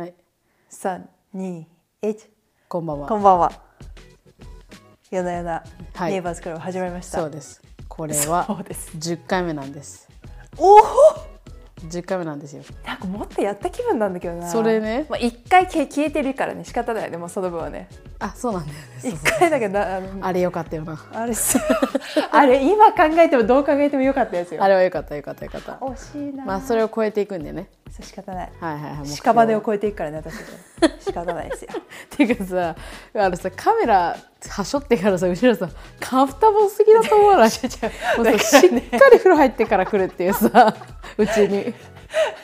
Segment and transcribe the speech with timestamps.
[0.00, 0.14] はい、
[0.70, 1.66] 三二
[2.00, 2.30] 一
[2.70, 3.06] こんばんは。
[3.06, 3.52] こんばんは。
[5.10, 6.12] 夜な夜なはい。
[6.12, 7.60] ネイバーズクラブ始まりました、そうです。
[7.86, 8.96] これはそうです。
[8.96, 10.08] 10回目なんです。
[10.56, 10.80] おお
[11.86, 12.62] ！10回目なんですよ。
[12.86, 14.48] なんかもっとやった気分なんだけどな。
[14.48, 15.04] それね。
[15.10, 17.90] まあ、一回消えてるからね仕方ないよねもうその分はね
[18.20, 18.84] あ、そうなんだよね。
[19.18, 21.02] 一回だけどあのあれよかったよな。
[21.12, 21.58] あれす
[22.30, 25.72] あれ今考えてもどう考えてもよかったやつよあれはよかったよかったよかった。
[25.80, 27.68] 惜しいなまあそれを超えていくんでね。
[27.90, 29.06] そう仕方ないはいはいはい。
[29.08, 30.34] 屍を超えていくからね私
[31.04, 31.70] 仕方ないですよ
[32.16, 32.76] ていうかさ、
[33.16, 34.16] あのさカメラ
[34.48, 35.68] はしょってからさ後ろさ
[35.98, 37.50] カフタボすぎだと思わない？
[37.50, 40.74] しっかり風呂入ってから来るっていうさ
[41.16, 41.74] うちに。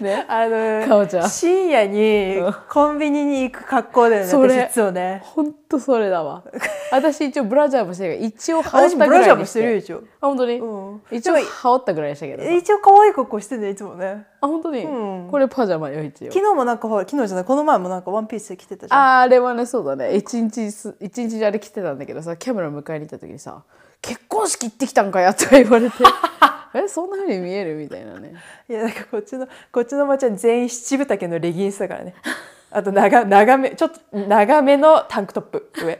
[0.01, 0.25] ね。
[0.29, 1.31] あのかおちゃん。
[1.31, 2.55] 深夜にうん。
[2.69, 5.21] コンビニに行く格好だよねそれ私いつもね。
[5.25, 6.45] ほんとそれだわ。
[6.93, 10.09] 私一応ブラジャーもしてるから一応羽織っ私たブラジャーもしぐらいにしててるよ一応。
[10.21, 11.03] あ本当に、うん。
[11.11, 12.51] 一応羽織ったぐらいでしたけどさ。
[12.51, 14.27] 一応可愛い格好してんねいつもね。
[14.41, 15.29] あ本当に、うん。
[15.31, 16.33] これパジャマよ一応。
[16.33, 19.01] 昨日もなんかほら昨日じゃないこの前もなんかワンピース着てたじゃん。
[19.01, 20.17] ああれはねそうだね。
[20.17, 23.63] 一日す一日あれ来てたんだけどさキャメラ迎えに行った時にさ
[24.03, 25.97] 「結婚式行ってきたんかや」とか言われて
[26.75, 28.35] 「えそんなふうに見える?」みたいなね。
[28.69, 32.15] いやなんかこっちのこっちのおばちゃん全員七分丈のレギンスだからね。
[32.71, 35.99] あと長長めちょっと長めのタンクトップ上。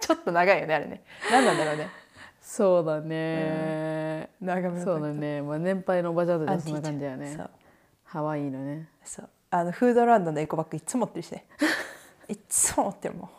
[0.00, 1.02] ちょっと長いよねあれね。
[1.30, 1.88] 何なんだろうね。
[2.40, 7.34] そうだね、長めのそうだね、まあ、年配のおばちゃんたちはそんな感じだよね。
[7.34, 7.50] そう。
[8.06, 8.88] 可愛いのね。
[9.04, 9.28] そう。
[9.48, 11.46] あのフードランドのエコバッグいつも持ってるしね。
[12.28, 13.30] いつも持ってるもん。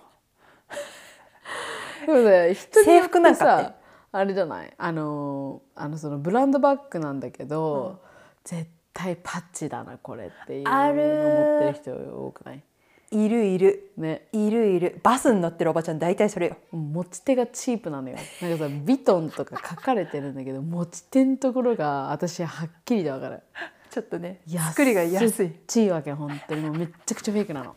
[2.08, 3.74] でもね人によって制服なんかってさ
[4.16, 4.72] あれじゃない？
[4.78, 8.00] あのあのそのブランドバッグなんだけど、
[8.44, 10.96] 絶対パッチだなこれっていうのある。
[10.96, 11.92] 持ってる人
[12.26, 12.64] 多くない？
[13.12, 13.92] いるいる。
[13.98, 14.28] ね。
[14.32, 15.00] いるいる。
[15.02, 16.58] バスに乗ってるおばちゃん大体それよ。
[16.72, 18.18] 持ち手がチープなのよ。
[18.42, 23.42] なんかさビトンとか書かれてるんだけど持ち手のところが私ははっきりで分かる。
[23.90, 25.52] ちょっとね安作りが安い。
[25.66, 26.62] ちいわけ本当に。
[26.62, 27.76] もうめっちゃくちゃフェイクなの。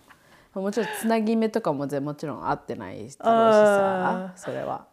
[0.54, 4.86] もちろんつなぎ目とかもぜもちろん合ってないだろうしさそれは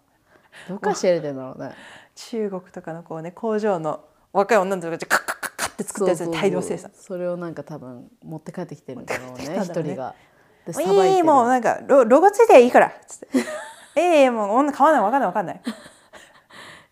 [0.67, 1.71] どうか知れてんだろうね。
[2.15, 4.01] 中国とかのこうね工場の
[4.31, 6.91] 若い女の子がカッカッカッカッって作ったやつで大量生産。
[6.93, 10.13] それをなんか多分持って帰ってきてるんだろうね一人が。
[10.65, 13.27] でさばいいいもうなんかロロゴついていいからつって
[13.99, 15.61] 「ええもう女買わないわかんないわかんない。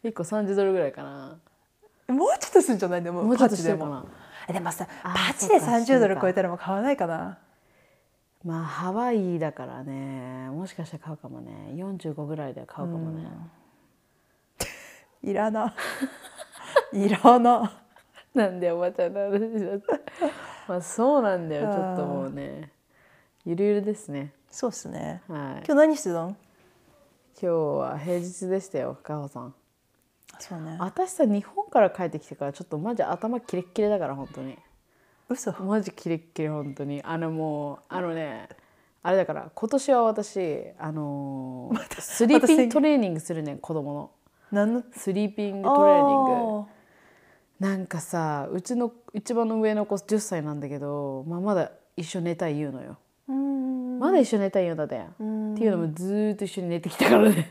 [0.04, 1.38] 1 個30ドルぐらいかな」
[2.14, 3.04] もうちょっとするんじゃない？
[3.04, 3.32] でもも。
[3.32, 4.04] うちょっとしてるかな
[4.50, 7.38] えでもさあパチでそうか30ドル超えたらもう買わないかな。
[8.44, 10.50] まあハワイだからね。
[10.50, 11.52] もしかしたら買うかもね。
[11.76, 13.30] 45ぐらいで買うかもね
[15.24, 15.74] いらな。
[16.94, 17.82] いらな。
[18.34, 20.00] なんでおばちゃんの話だった
[20.68, 21.72] まあそうなんだよ。
[21.72, 22.72] ちょっともうね。
[23.46, 24.34] ゆるゆるですね。
[24.50, 25.22] そうっすね。
[25.28, 25.40] はい。
[25.40, 26.36] 今日何してたの今
[27.42, 29.54] 日は平日でしたよかほさん。
[30.40, 30.78] そうね。
[30.80, 34.58] 私さ日本から帰ってきてからちょっとマジ頭キレッキレだから本当に。
[35.30, 35.52] 嘘。
[35.64, 37.02] マジキレッキレ本当に。
[37.04, 38.48] あのもうあのね
[39.04, 44.12] あれだから今年は私あのー スリーピングトレーニングするねん子供の
[44.52, 44.84] 何の？
[44.94, 46.32] スリーピングトレーニング。
[46.62, 46.82] あ
[47.60, 52.98] なんかさうちの一番の上の子10歳なんだけど、まあ、まだ一緒に寝たい言うのよ。
[54.00, 55.54] まだ一緒に寝たい言うんだってん。
[55.54, 57.50] っていうのもずーっと一緒に寝てきたからね。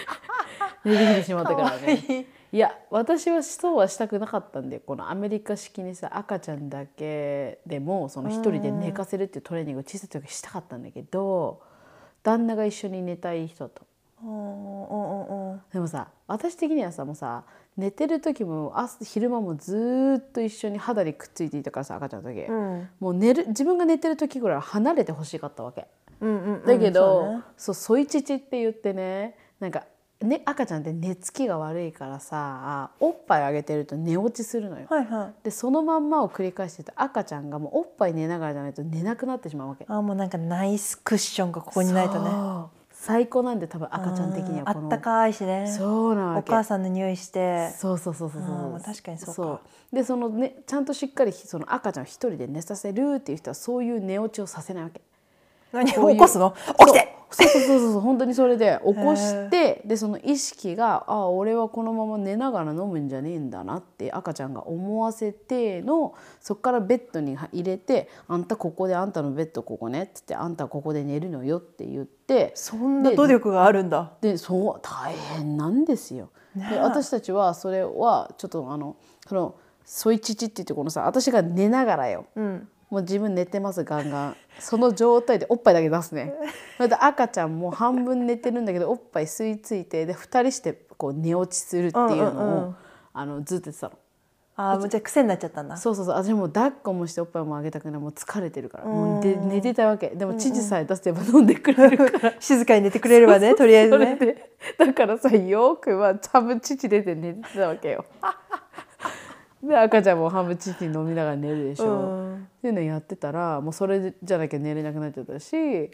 [0.84, 2.26] 寝てきてしまったからね。
[2.52, 11.62] いや私はそうはしたくなかったんでこのアメリカ式にさ赤ちゃんだけでもその一人で寝かせるっていうトレーニングを小さい時したかったんだけど
[12.22, 13.86] 旦那が一緒に寝たい人と
[15.72, 17.44] でもさ私的にはさもうさ
[17.76, 22.88] 寝てる時も朝昼間もずーっと一緒に肌にくっついていたからさ赤ちゃんの時、うん。
[23.00, 25.86] もう寝る自分が寝てる時ぐらいは離れてほしかったわけ。
[26.20, 27.78] うんうんうんだけど、そうね。
[27.78, 29.84] ソイチチって言ってねなんか、
[30.20, 34.86] ね、赤ちゃんって寝つきが悪いからさおっぱいあげてると寝落ちするのよ。
[34.88, 35.44] はいはい。
[35.44, 39.86] でそのまんまを繰り返してて赤ちゃんがもうおっぱい寝ながらじゃないと寝なくなってしまうわけ。
[39.88, 42.30] あーもうなんかナイスクッションがここにないとね
[43.04, 44.84] 最高なんで多分赤ちゃん的にはこの。
[44.84, 45.66] あったかいしね。
[45.76, 46.52] そうなわけ。
[46.52, 47.70] お母さんの匂いして。
[47.76, 48.50] そうそうそうそうそう。
[48.54, 49.60] あーまあ確かにそうか。
[49.92, 55.00] でそのねちゃんとしっかりその赤ちゃんを一人で寝させるっていう人はそういう寝落ちをさせないわけ。
[55.72, 55.90] 何？
[55.90, 56.54] 起こすの？
[56.78, 74.12] 起きてそうそうそうそう本当にそれで起こしてでその意識があ俺はこのまま寝ながら飲むんじゃねえんだなって赤ちゃんが思わせてのそこからベッドに入れて「あんたここであんたのベッドここね」っつって「あんたここで寝るのよ」って言ってそんな努力があるんだ。
[74.20, 76.28] でそう大変なんですよ。
[76.54, 78.96] で私たちはそれはちょっとあの
[79.26, 79.54] その
[79.84, 82.26] ソイチチって言ってこのさ私が寝ながらよ。
[82.36, 84.36] うんもう自分寝てますガンガン。
[84.58, 86.34] その状態でおっぱいだけ出すね。
[86.76, 92.76] それで赤ちゃんも半分寝てるんだけどおっぱい吸い付いてで2人してこう寝落ちするっていうのを、うんうんうん。
[93.14, 93.94] あのずっと言ってたの。
[94.54, 95.78] ああもうじゃあ癖になっちゃったんだ。
[95.78, 96.14] そうそうそう。
[96.16, 98.00] 私もう抱っこもしておっぱいもあげたくない。
[98.00, 98.84] もう疲れてるから。
[98.84, 100.08] もうでうん寝てたわけ。
[100.08, 102.34] でも父さえ出せば飲んでくれるから。
[102.40, 104.16] 静かに寝てくれればねとりあえずね。
[104.20, 104.52] で。
[104.76, 108.04] だからさよくは半分父出て寝てたわけよ
[109.62, 112.34] で赤ちゃんも半分父飲みながら寝るでしょ、うん。
[112.36, 115.52] っていうのやってたらもうそれじゃなきゃ寝れなくなっちゃったし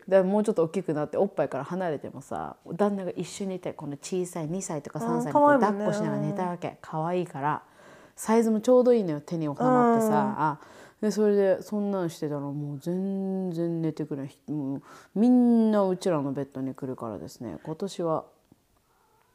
[0.09, 5.85] でもうちょっと大きくなっておっぱいから離れてもさ旦那が一緒にいてこの小さい2歳とか3歳うんにこう可愛いもんね。
[5.85, 6.79] 抱っこしながら寝たわけ。
[6.81, 7.63] 可愛いから。
[8.17, 10.59] サイズもちょうどいいのよ手に収まってさ、あ
[11.01, 14.37] でそれでそんなんしてたらもう全然寝てくれない。
[14.51, 14.83] もう
[15.15, 17.59] みんなうちらのベッドに来るからですね。
[17.63, 18.25] 今年は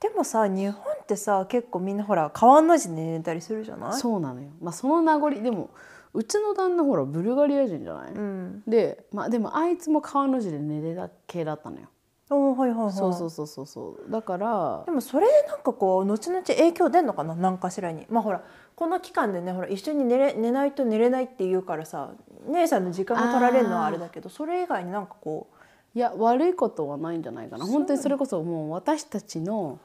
[0.04, 3.94] でもさ日本ってさ結構みんなほら川の字で寝たりするじゃない？
[3.94, 5.70] そうなのよ、まあ、その名残でも
[6.14, 8.64] うちの旦那ほらブルガリア人じゃない、うん。
[8.68, 11.88] で、まあ、でもあいつも川の字で寝れた系だったのよ。
[12.30, 12.94] おーはいはいはい。
[12.94, 14.12] そうそうそうそうそう。
[14.12, 17.34] だからでもそれでなんかこう後々影響出んのかな？
[17.34, 18.06] 何かしらに。
[18.10, 18.44] まあほら
[18.76, 22.12] この期間でねほら一緒に寝れ寝ないと寝れないって言うからさ
[22.48, 25.48] 姉さんの時間が取られるのはあれだけどそれ以外になんかこ
[25.96, 27.66] いや悪いことはないんじゃないかな。
[27.66, 29.80] 本当にそれこそもう私たちの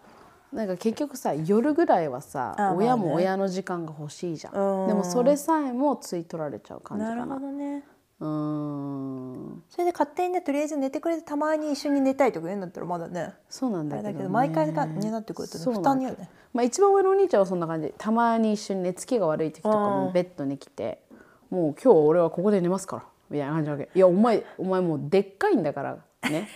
[0.53, 4.55] なんか結局さ夜ぐらいはさ、親も親の時間が欲しいじゃん。
[4.55, 4.89] うん。
[4.89, 7.35] でもそれさえもつい取られちゃう感じかな。
[7.35, 7.85] ほどね。
[8.21, 9.62] うーん。
[9.69, 13.35] それで勝手にねとりあえず寝てくれてたまに一緒に寝たいとか言うんだったらまだね。
[13.49, 21.03] そうなんだけど,、ね、だけど毎回がになってくるとね負担にはねまあ、一番上のお兄ちゃんはそんな感じたまに一緒に寝つきが悪い時とかうんもベッドに来て
[21.50, 23.91] 「もう今日俺はここで寝ますから」みたいな感じなわけ。
[23.95, 26.49] いやお前お前もうでっかいんだからね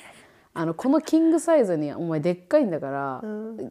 [0.54, 3.22] あのこのキングサイズにお前でっかいんだから、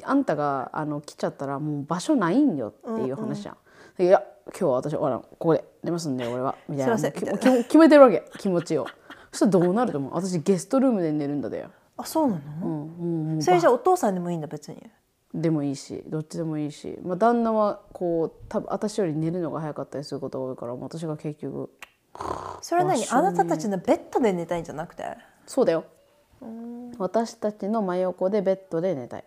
[0.04, 3.56] あんたがあの来ちゃったらもう場所ないんよっていう話じゃ
[4.00, 4.04] ん。
[4.04, 6.56] いや今日は私ほらここで寝ますんで俺は。
[6.68, 8.88] みたいな決めてるわけ気持ちを。
[9.32, 10.14] そしたらどうなると思う？
[10.14, 13.06] 私ゲストルームで寝るんだだよ、あそうなの、う
[13.38, 14.78] ん、それじゃあお父さんでもいいんだ別に。
[15.34, 21.70] でもいいしどっちでもいいし、まあ、旦那はこう多分私より寝るのが早かったりすることが多いから私が結局
[22.62, 23.06] それは何？
[23.10, 25.06] あなたたちのベッドで寝たいんじゃなくて？
[25.46, 25.86] そうだよ
[26.98, 29.24] 私たちの真横でベッドで寝たい。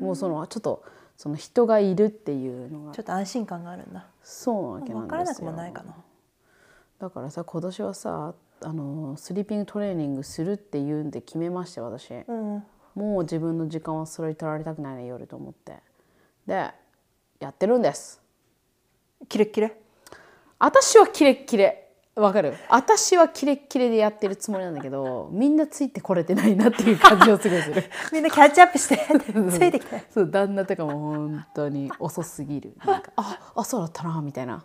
[0.00, 0.84] もうそのちょっと
[1.16, 2.92] その人がいるっていうのが。
[2.92, 4.06] ちょっと安心感があるんだ。
[4.22, 5.94] そうなわけなん分からなくですよもないかな。
[6.98, 12.12] だからさ今年はさあのスリーピングトレーニングするっていうんで決めまして私。
[12.12, 12.64] うん。
[12.94, 15.78] もう自分の時間はそれに取られたくないね夜と思って。
[16.46, 16.70] で
[17.40, 18.20] やってるんです。
[19.28, 19.76] キレッキレ？
[20.58, 21.81] 私はキレッキレ
[22.14, 22.54] わかる。
[22.68, 27.84] 私はキレッキレでやってるつもりなんだけどみんなついてこれてないなっていう感じをすごいする。
[28.12, 28.98] みんなキャッチアップして
[29.50, 30.04] ついてきて。
[30.10, 32.74] そう旦那とかも本当に遅すぎる。
[32.84, 34.62] なんかああそうだったなみたいな。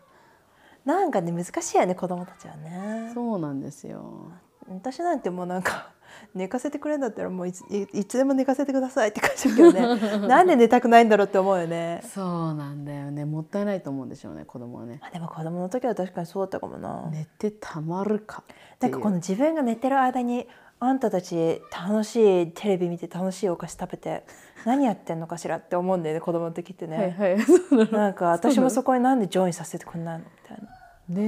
[0.83, 3.11] なんかね難しいよね子供たちはね。
[3.13, 4.31] そうなんですよ。
[4.67, 5.91] 私なんてもうなんか
[6.33, 10.27] 寝かせてくれるんだったらもういついいつでも寝かせてくださいって感じだけどね。
[10.27, 12.01] なんで寝たくないんだろうって思うよね。
[12.04, 13.25] そうなんだよね。
[13.25, 15.00] もったいないと思うんでしょうね子供はね。
[15.01, 18.44] あでも子供の時は確かにそうだったかもな、寝てたまるか
[18.80, 20.48] なんかこの自分が寝てる間に
[20.80, 24.24] あんたたち楽しいテレビ見て楽しいお菓子食べて
[24.65, 30.68] 何やってんのかしらって思うんだよね子供の時ってね、はいなんか私もそこになんでジョインさせてくんないのみたいな。
[31.09, 31.21] ね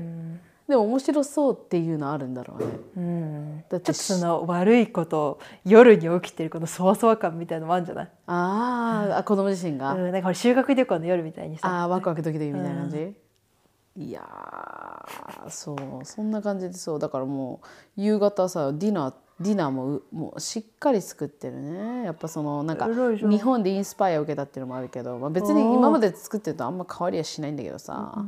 [0.00, 2.66] えでも面白そうっていうのあるんだろうね。
[2.96, 3.64] うん。
[3.68, 11.68] だってちょっとその悪いことを夜に起きてるこのそわそわ感みたいなのもあるんじゃない、あーあ子供自身が、うん、なんか修学旅行の夜みたいにさ。
[11.68, 13.14] ああワクワクドキドキみたいな感じ、
[13.96, 16.98] いやーそうそんな感じでそう。
[16.98, 17.60] だからも
[17.96, 22.04] う夕方さディナーディナーもうもうしっかり作ってるね。
[22.04, 28.24] やっぱそのなんか日本でインスパイアを受けたっていうのもあるけど、まあ、別に今まで作ってるとあんま変わりはしないんだけどさ、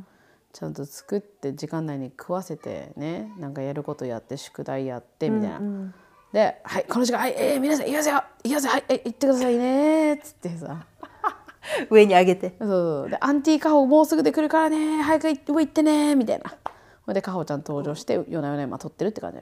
[0.54, 5.58] ちゃんと作って時間内に食わせてねなんかやることやって宿題やってみたいな。
[5.58, 5.94] うん
[6.32, 10.86] で「はいこの時間はい、えー、皆さん行きますよ行きますよはい、えー行ってくださいね」っつってさ。
[11.90, 12.54] 上に上げて。
[12.58, 16.52] そうそうでアンティーカホもうすぐで来るからね早く上行ってねみたいな。
[17.06, 19.38] ほいでカホちゃん登場して夜な夜な今撮ってるって感じ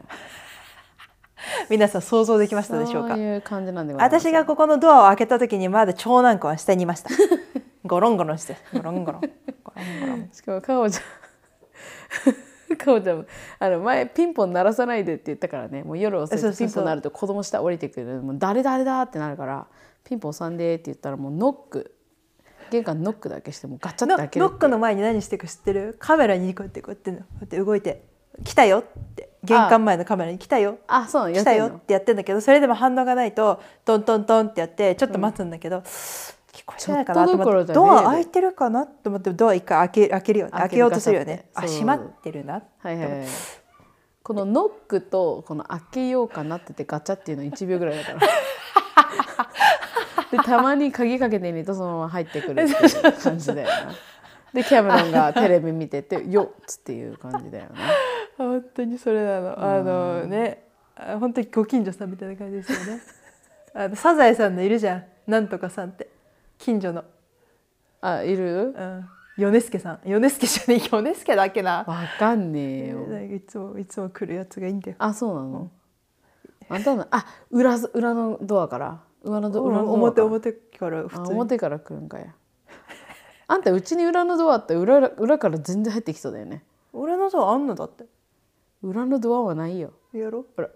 [1.70, 3.14] 皆さん想像できましたでしょうか？
[3.14, 7.10] そういう感じなんでございます私がここのドアを開けた時にまだ長男君は下にいました
[7.84, 8.56] ゴロンゴロンして。
[8.72, 9.20] ゴロンゴロン。
[9.20, 9.28] ゴ
[9.76, 10.30] ロンゴロン。
[10.32, 11.02] しかもカホちゃん。
[12.76, 13.24] カホちゃんも
[13.58, 15.82] あの前ピンポン鳴らさないでって言ったからね。
[15.82, 18.22] もう夜遅いピンポン鳴ると子供下降りてくる。
[18.22, 19.66] もう誰誰だってなるから
[20.04, 21.94] ピンポン押さんでって言ったらもうノック。
[22.70, 25.96] 玄関ノックだけしてもうガチャってノ開けるノックの前に何してるか知ってる？
[25.98, 28.04] カメラにこうやってこうやってこうやって動いて
[28.44, 28.82] 「来たよ」っ
[29.14, 29.32] て。
[29.44, 35.82] 玄関前のカメラに「来たよ」あそう来ったよってやってんだけどそれでも反応がないとトントントンってやってちょっと待つんだけど、
[36.52, 41.46] 聞こえてないかなと思ってドア開いてるかなと思ってドア一回開け開けるよね開ける開けようとするよね。
[41.54, 43.26] あ閉まってるなはいはいはい
[44.22, 48.20] このノックとこの開けようかなっててガチャっていうの1秒ぐらいだから。
[50.30, 53.92] でたまに鍵かけてみるとそのまま入ってくるっていう感じだよな。
[54.54, 57.70] でキャメロンがテレビ見てて「よっ」つっていう感じだよね。
[58.38, 59.62] 本当にそれなの。
[59.62, 60.64] あのね
[60.96, 63.02] あ本当にご近所さんみたいな感じですよね。
[63.74, 65.04] あのサザエさんのいるじゃん。
[65.26, 66.08] なんとかさんって
[66.62, 67.02] 近所の。
[68.00, 68.72] あいる？
[68.76, 69.08] うん。
[69.36, 70.00] 米助さん。
[70.04, 70.88] 米助じゃねえ。
[70.88, 71.84] 米助だっけな。
[71.88, 73.36] わかんねえよ。
[73.36, 75.70] いつもいつも来るやつがいいんだよあそうなの、
[76.68, 77.04] あんたの？
[77.10, 79.00] あ裏裏のドアから？
[79.24, 81.00] 裏のド裏のドア表から？
[81.00, 81.40] 表から普あ通に。
[81.40, 82.26] 表から来るんかや。
[83.48, 86.62] あんたうちに裏のドアあって裏裏から全然入ってきそうだよね。
[86.92, 88.04] 俺のドアあんのだって。
[88.82, 89.94] 裏のドアはないよ。
[90.12, 90.44] やろ？
[90.54, 90.68] ほら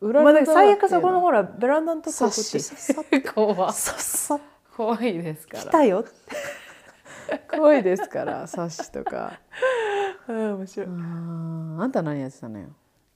[0.00, 4.40] 裏まあ、のドアだから最悪そこののほらベランダのとこサッこっさっ怖さっさ
[4.78, 5.64] 怖いですから。
[5.64, 6.04] 来たよ。
[7.50, 9.32] 怖いですからサッシとか。
[10.28, 10.86] うん面白い。
[10.86, 12.66] あーあんた何やってたのよ？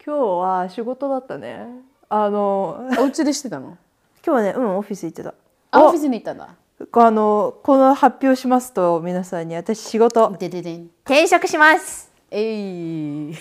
[0.04, 1.68] 今日は仕事だったね。
[2.08, 3.78] あのお家でしてたの？
[4.26, 5.34] 今日はねうんオフィス行ってた。
[5.70, 6.48] あオフィスに行ったんだ。
[6.94, 10.34] あのこの発表しますと皆さんに私仕事。
[10.40, 10.90] でででん。
[11.04, 12.10] 転職します。
[12.32, 13.36] えい。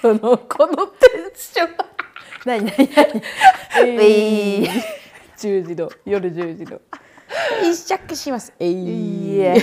[0.00, 1.76] このこのテンション。
[2.46, 2.74] 何何
[3.76, 4.02] 何？
[4.02, 4.68] えい。
[5.36, 6.80] 10時の夜10時の
[7.62, 8.52] 一着します。
[8.58, 9.40] えいい。
[9.40, 9.58] え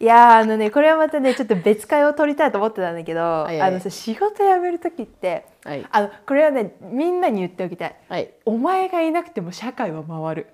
[0.00, 0.04] い。
[0.04, 3.60] やーあのねこれはまたねちょっと別会を取りたいと思ってたんだけど、いはい。
[3.62, 5.86] あのさ仕事辞める時ってはい。
[5.90, 7.96] あのこれはねみんなに言っておきたい。
[8.08, 8.30] はい。
[8.44, 10.46] お前がいなくても社会は回る。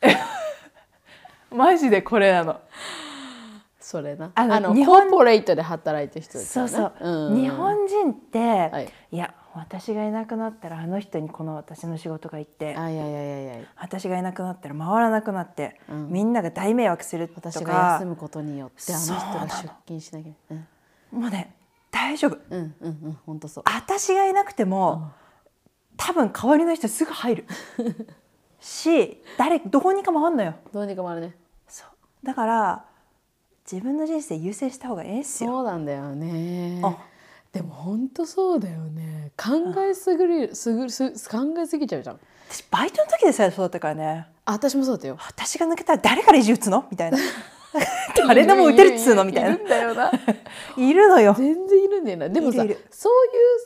[1.50, 2.60] マジでこれなの。
[3.80, 4.32] それな。
[4.34, 6.70] あの日本コーポレートで働いてる人ですよね。
[6.70, 7.40] そうそう、ん。
[7.40, 8.92] 日本人って、はい。
[9.12, 13.64] い、や私がいなくなったらあの人にこの私の仕事が行ってあいやいやいやいや。
[13.76, 16.08] 私がいなくなったら回らなくなって、うん。
[16.10, 20.32] みんなが大迷惑すると私がか休むことによってあの人が出勤しなきゃ。
[20.50, 21.20] うん。
[21.20, 21.54] もうね
[21.90, 22.38] 大丈夫。
[22.50, 23.64] うんうんうん本当そう。
[23.66, 25.10] 私がいなくても、
[25.96, 27.46] 多分代わりの人すぐ入る。
[28.60, 30.54] し誰どこにか回んのよ。
[30.72, 31.34] どうにかもあるね。
[31.66, 31.84] そ
[32.22, 32.26] う。
[32.26, 32.84] だから
[33.70, 35.50] 自分の人生優先した方がええっすよ。
[35.50, 36.80] そうなんだよね。
[36.82, 36.96] あ
[37.58, 39.32] でも本当そうだよね。
[39.36, 42.20] 考えすぎるすぐす考えすぎちゃうじゃん。
[42.48, 44.26] 私バイトの時でさえそうだったからね。
[44.44, 45.16] あ私もそうだったよ。
[45.26, 46.86] 私が抜けたら誰から意地打つの？
[46.88, 47.18] みたいな。
[48.28, 49.24] 誰でも打てるっつうの？
[49.24, 49.50] みたいな。
[49.50, 50.12] いるんだよな。
[50.78, 51.34] いるのよ。
[51.36, 52.28] 全然いるんだよな。
[52.28, 52.76] でもさそういう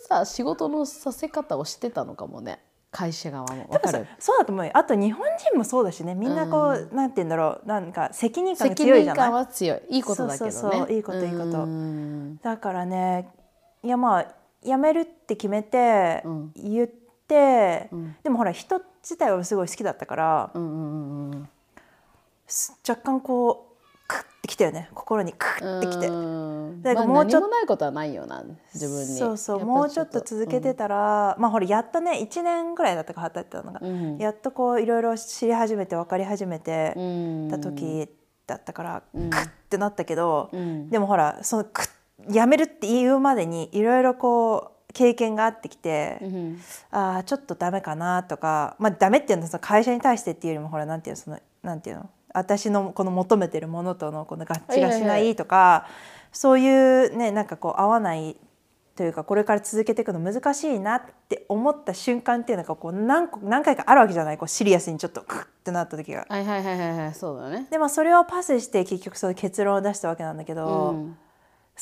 [0.08, 2.60] さ仕事のさせ方をしてたのかもね。
[2.90, 3.66] 会社側も。
[3.68, 4.06] わかる？
[4.18, 4.70] そうだと思うよ。
[4.74, 6.14] あと日本人もそうだしね。
[6.14, 7.68] みんなこう、なんて言うんだろう。
[7.68, 9.26] なんか責任感が責強いじゃない？
[9.26, 9.80] 任感は強い。
[9.90, 10.94] いいことだけどね。
[10.94, 11.44] いいこといいこと。
[11.44, 12.38] うん。
[12.38, 13.28] だからね
[13.82, 16.52] いやまあ辞めるって決めて、うん。
[16.54, 16.88] 言っ
[17.28, 18.16] て、うん。
[18.22, 21.48] でもほら人自体はすごい好きだったから、うんうんうん
[22.86, 23.72] 若干こう
[24.06, 24.90] クッてきたよね。
[24.94, 26.08] 心にクッてきて。
[26.08, 26.82] うん。
[26.82, 29.06] だからまあもうちょっと何もないことはないよな自分に。
[29.18, 32.20] そうそうもうちょっと続けてたら、まあほらやっとね。
[32.20, 34.18] 1年ぐらいだったか働いてたのが、うん。
[34.18, 38.08] やっとこういろいろ知り始めて分かり始めてうんた時
[38.46, 39.30] だったから、うん。
[39.30, 40.90] クッてなったけど、うん。
[40.90, 41.90] でもほらそのクッ
[42.30, 46.60] やめるって言うまでにいろいろこう経験があってきて、うん
[46.90, 55.86] ああちょっとダメかなとかまあダメっていうのはその会社に対してっていうよりもほらなんていうのそのなんていうの私のこの求めてるものとのこの合致がしないいとか、
[56.32, 58.36] そういうねなんかこう合わない
[58.96, 66.26] というかこれから続けていくの難しいなって思った瞬間っていうのがこう何個何回かあるわけじゃないこうシリアスにちょっとクッってなった時が。
[66.28, 67.66] はいはいはいはいはいそうだね。
[67.70, 71.16] でもそれをパスして結局その結論を出したわけなんだけど、うん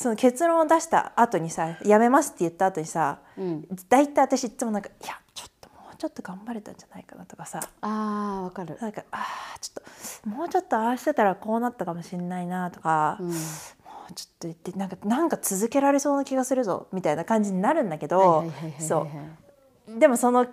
[0.01, 3.67] その結論を出した後にさ「やめます」って言った後にさうん。
[3.87, 7.59] 大体私いつもなんか「いやちょっともうちょっと頑張れたんじゃないかな」とかさ。
[7.81, 8.77] あーわかる。
[8.81, 13.27] なんか「あーちょっともうちょっとああしてたらこうなったかもしれないな」とか、うん。
[13.27, 13.33] も
[14.09, 18.45] うちょっと言ってなんかなんか続けられそうな気がするぞみたいな感じになるんだけど
[18.79, 19.07] そ
[19.87, 19.99] う。
[19.99, 20.47] でもその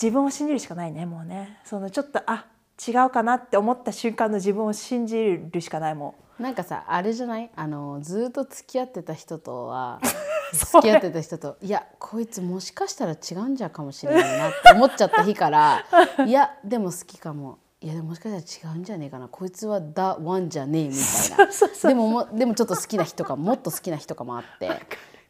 [0.00, 1.60] 自分を信じるしかないねもうね。
[1.64, 2.46] そのちょっとあ
[2.86, 7.50] 違うかなって思った瞬間の自分を信じるしかないもなんかさあれじゃない？
[7.56, 10.00] あのずっと付き合ってた人とは
[10.52, 15.84] 付き合ってた人といやこいつもしかしたら違うんじゃかもしれないなって思っちゃった日から
[16.26, 17.58] いやでも好きかも。
[17.80, 19.28] いやでももしかしたら違うんじゃねえかな。
[19.28, 21.88] こいつは「ダ・ワン」じゃねえみたいな。
[21.90, 24.68] でももでもちょっと好きな人かもっと好きな人かもあって。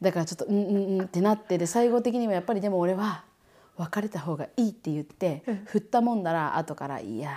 [0.01, 3.23] だからちょっとうんうんうんってなってで最後的にもやっぱりでも俺は
[3.77, 7.33] 別れた方がいいって言って振ったもんだら後からいやー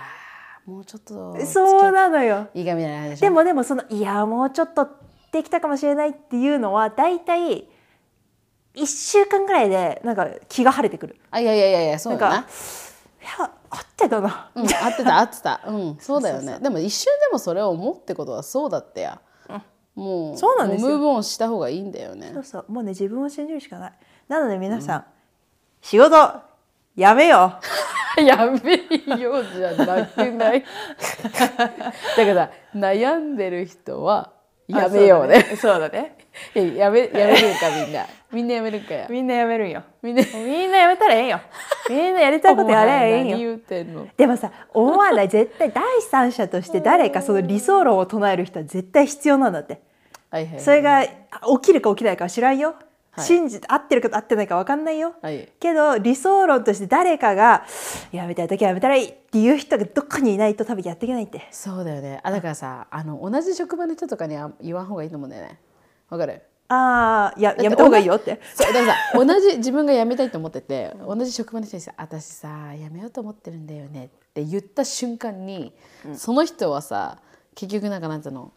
[0.65, 2.47] もうちょっとそうなのよ。
[2.53, 4.87] いいかみたいなででもでもそのいやもうちょっと
[5.31, 7.67] できたかもしれないっていうのは大体
[8.75, 11.17] 1週間ぐらいでなんか気が晴れてくる。
[11.31, 12.35] あいやいやいやいやそうだな。
[12.35, 12.49] なんか
[13.21, 14.51] いや合ってたな。
[14.55, 15.61] うん、合ってた合ってた。
[15.67, 16.59] うんそうだよね。
[16.59, 19.21] でも一瞬でもそれを思うってことはそうだったや、
[19.95, 22.31] もうそうなんですムーブオンした方がいいんだよね。
[22.33, 22.65] そうそう。
[22.69, 23.93] もうね自分を信じるしかない。
[24.27, 25.05] なので皆さん、
[25.81, 26.15] 仕事
[26.95, 27.53] やめよ。
[28.17, 28.21] う。
[28.21, 30.63] やめようじゃなくない？
[32.17, 34.31] だから悩んでる人は
[34.67, 35.41] やめようね。
[35.59, 36.15] そうだね。
[36.55, 38.05] いややめやめるんかみんな。
[38.31, 39.07] みんなやめるんかや。
[39.09, 39.83] みんなやめるんよ。
[40.01, 41.39] みんなみんなやめたらええんよ。
[41.89, 43.31] みんなやりたいことやればええんよ。
[43.37, 44.07] 何言うてんの？
[44.15, 45.27] でもさ思わない。
[45.29, 49.81] 絶対第三者として誰かその理想論を唱える人は絶対必要なんだって。
[50.29, 50.59] はいはい。
[50.59, 51.09] それが起
[51.61, 52.75] きるか起きないかは知らんよ、
[53.15, 53.25] はい。
[53.25, 55.47] 信じ合ってるか合ってないか分かんないよ、はい。
[55.59, 57.63] けど理想論として誰かが
[58.11, 61.47] やめたい時はやめたらいいっていう人がどっかにいないと多分やっていけないって。
[61.51, 62.19] そうだよね。
[62.23, 65.59] あだからさあの同じ職場の人とかには言わん方がいいと思うんだよね。
[66.09, 66.41] わかる？
[66.69, 68.39] ああややめた方がいいよって。
[68.55, 75.71] そうだからさ同じ自分が辞めたいと思ってて同じ職場の人にさ「私さ辞めようと思ってるんだよね」って言った瞬間に、
[76.15, 77.19] その人はさ
[77.53, 78.51] 結局なんかなんていうの？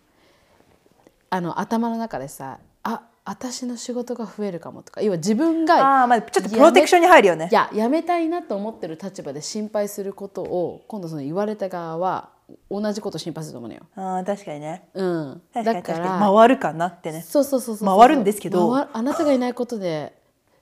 [1.28, 7.49] あの頭の中でさ「あ私の仕事が増えるかも」とか要は自分がああまあちょっとプロテクションに入るよね。
[7.50, 12.30] いや辞めたいなと思ってる立場で心配することを今度その言われた側は
[12.71, 13.83] 同じことを心配すると思うのよ。
[13.97, 14.88] ああ確かにね。
[14.95, 17.23] うん、確かに回るかなってね。
[17.23, 18.73] そうそうそうそう回るんですけど。
[18.73, 20.16] 回あなたがいないことで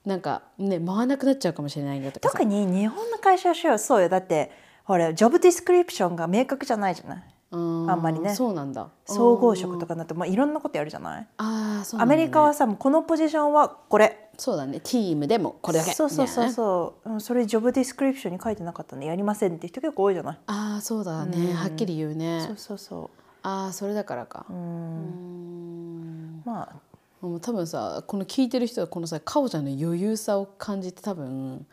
[0.06, 2.32] なんかね回らなくなっちゃうかもしれないんだとかさ。
[2.32, 4.08] 特に日本の会社はそうよ。
[4.08, 4.50] だって
[4.84, 7.16] ほら job description が明確じゃないじゃない。
[7.18, 8.34] うんあんまりね。
[8.34, 8.88] そうなんだ。
[9.06, 11.26] 総合職とかになって、まあ、いろんなことやるじゃない？
[11.38, 12.02] ああそうね。
[12.02, 14.30] アメリカはさもうこのポジションはこれ。
[14.36, 14.80] そうだね。
[14.80, 15.92] チームでもこれだけ。
[15.92, 22.40] そうそうそうそう、うん、それ job description に書いてなかったねやりませんって人結構多いじゃない、ああそうだね、はっきり言うね。
[22.46, 23.10] そうそうそ
[23.42, 24.46] ああそれだからか。
[24.50, 26.38] うううん。
[26.38, 26.76] んまあ。
[27.20, 31.64] もう多分さこの聞いてる人はこのさかおちゃんの余裕さを感じて多分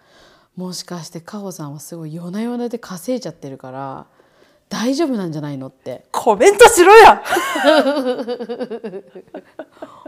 [0.55, 4.05] もしかしてかおさんはすごい夜な夜なで稼いじゃってるから
[4.71, 6.05] 大丈夫なんじゃないのって。
[6.11, 7.21] コメントしろや。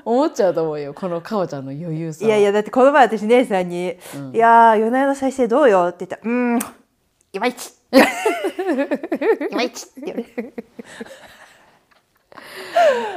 [0.05, 3.97] 思っちゃうと思うよこのかおちゃんの余裕さいやいやだってこの前私姉さんに
[4.33, 6.15] 「いやー夜な夜な再生どうよ?」って言った。
[6.17, 6.59] ら「うーん。
[7.33, 7.73] いまいち」
[9.51, 9.85] いまいち。
[9.85, 10.53] って言われる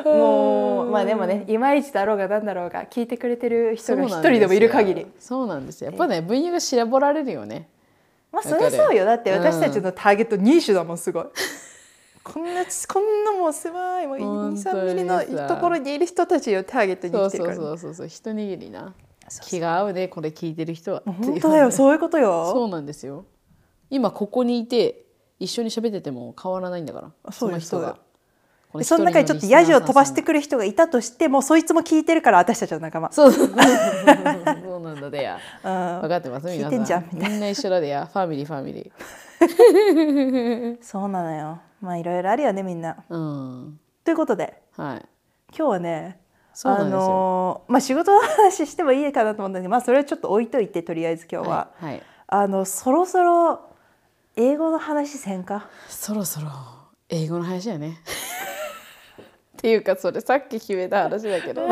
[0.04, 5.06] もうまあでもねいまいちだろうがなんだろうが聞いてくれてる人が一人でもいる限り。
[5.18, 5.90] そうなんですよ。
[5.90, 7.68] やっぱね分野が絞られるよね
[8.36, 9.06] まあそれそうよ。
[9.06, 11.25] だって私たちのターゲット2種だもんすごい。
[12.22, 17.44] こんなちこんなもう狭いもう本当に23ミリのさところにいる人たちをターゲットにそうそう生きてる。
[17.44, 18.94] から、そうそうそう一握りな。
[19.42, 21.02] 気が合うねこれ聞いてる人は。
[21.06, 22.50] 本当だよそういうことよ。
[22.52, 23.25] そうなんですよ。
[23.88, 25.06] 今ここにいて
[25.38, 27.96] 一緒に喋ってても変わらないんだからその人が。
[28.75, 33.10] そその中にちょっとヤジを飛ばしてくる人がいたとしてもそいつも聞いてるから私たちの仲間。
[33.10, 33.56] そうそうそう
[34.86, 35.38] なんだでや。
[35.64, 36.46] うん分かってます？
[36.49, 38.06] 聞いてんみんな一緒だでや。
[38.06, 38.92] ファミリーファミリ
[40.82, 41.60] そうなのよ。
[41.80, 42.96] まあいろいろあるよねみんな。
[43.10, 43.18] ーう
[43.68, 43.80] ん。
[44.04, 44.62] ということで。
[44.76, 45.06] はい。
[45.56, 46.20] 今日はね
[46.64, 53.60] あのーまあ仕事の話してもいいかなと思うんだけどまあそれはちょっと置いといてとりあえず今日は、はい、はい、あのそろそろ
[54.36, 55.68] 英語の話せんか？
[55.88, 56.49] そろそろ
[57.10, 57.99] 英語の話やね
[59.56, 61.62] っていうかそれさっき決めた話だけど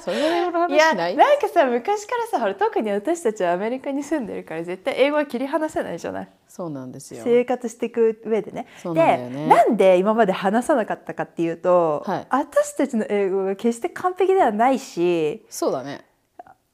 [0.00, 1.16] それいや話ない？
[1.16, 6.28] なんかさ昔からさほら特に私たちはアメリカに住んでるから絶対英語は切り離せないじゃない？
[6.48, 7.20] そうなんですよ。
[7.22, 8.66] 生活していく上でね。
[8.82, 9.36] そうなんだよね。
[9.36, 12.26] でなんで今まで話さなかったかっていうと、はい。
[12.30, 16.04] 私たちの英語が決して完璧ではないしそうだね。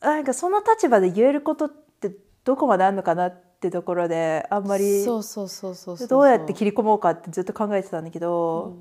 [0.00, 2.12] なんかその立場で言えることって
[2.44, 6.08] どこまであるのかなってところであんまりそうそうそうそうそう。
[6.08, 8.78] どうやって切り込もうかってずっと考えてたんだけど、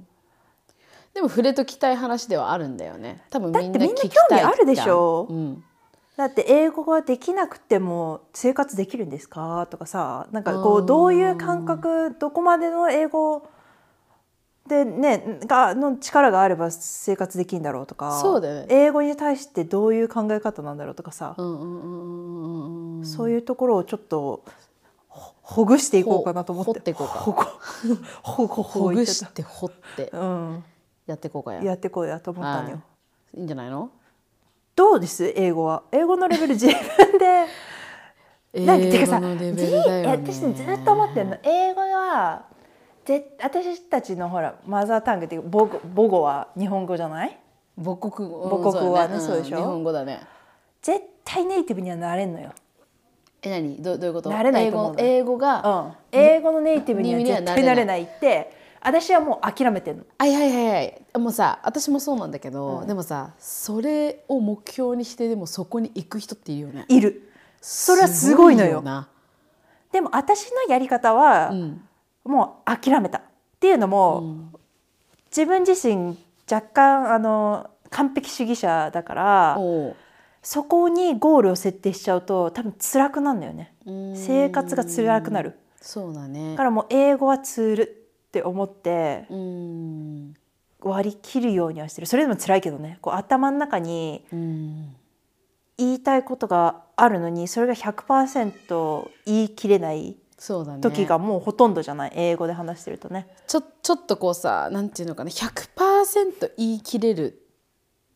[1.19, 3.21] でも触れときたい話ではあるんだよね。
[3.29, 5.27] 多分みんな聞きたい興味あるでしょ？
[5.29, 5.63] うん、
[6.15, 9.67] だって英語ができなくても生活できるんですか？
[9.69, 13.49] とかさなんかこうどういう感覚どこまでの英語
[14.69, 18.67] でねがの力があれば生活できるんだろうとかそうだよね。
[18.69, 24.45] 英語に対してどういう考え方なんだろうとかさ、うんうんうんうんそういうところをちょっと
[25.10, 26.69] ほほぐしていこうかなと思って。
[26.69, 27.13] ほ掘っていこうか。
[27.13, 27.45] ほこ
[28.21, 30.05] ほほほぐして掘って。
[30.05, 30.63] たうん
[31.09, 31.63] やっていこうかや。
[31.63, 32.81] やってこうやと思ったのよ、は
[33.35, 33.37] い。
[33.37, 33.89] いいんじゃないの？
[34.75, 35.33] どうです？
[35.35, 35.83] 英語は。
[35.91, 37.45] 英語のレベル自分で。
[38.65, 40.31] なんかてかさ英語のレベルだよね。
[40.31, 41.37] じ私ねずっと思ってるの。
[41.43, 42.45] 英語は
[43.05, 47.37] ぜ私たちのほらマザータングっていうか母語母語は日本語じゃない？
[47.83, 48.61] 母国語。
[48.63, 49.57] 母国はねんそうでしょ？
[49.57, 50.21] 日本語だね。
[50.81, 52.51] 絶対ネイティブにはなれんのよ、
[53.41, 53.75] え何？
[53.83, 54.29] どどういうこと？
[54.29, 60.03] なれない英語英語うが、ん、英語のネイティブにはにには絶対なれないって私はもう諦めてるの。
[60.17, 61.01] はいはいはいはい。
[61.17, 66.85] もうさ私もそうなんだけど、でもさそれを目標にしてでもそこに行く人っているよね。
[66.87, 67.31] いる。
[67.61, 68.81] それはすごいのよ。
[68.81, 69.09] な。
[69.91, 71.81] でも私のやり方は、うん
[72.25, 73.21] もう諦めたっ
[73.59, 74.51] ていうのも、
[75.31, 76.15] 自分自身
[76.51, 79.95] 若干あの完璧主義者だからおう。
[80.43, 83.73] そこにゴールを設定しちゃうと多分辛くなるんだよね。
[83.85, 84.15] うん。
[84.15, 85.57] 生活が辛くなる。
[85.81, 86.51] そうだね。
[86.51, 87.98] だからもう英語はツール
[88.29, 90.33] って思ってうん。
[90.81, 92.07] 割り切るようにはしてる。
[92.07, 92.99] それでも辛いけどね。
[93.01, 94.95] こう頭の中にうん。
[95.77, 100.81] 言いたいことがあるのにそれが100%言い切れないそうだね。
[100.81, 102.11] 時がもうほとんどじゃない？
[102.15, 103.27] 英語で話してるとね。
[103.47, 107.41] ちょちょっとこうさなんていうのかな？100%言い切れる。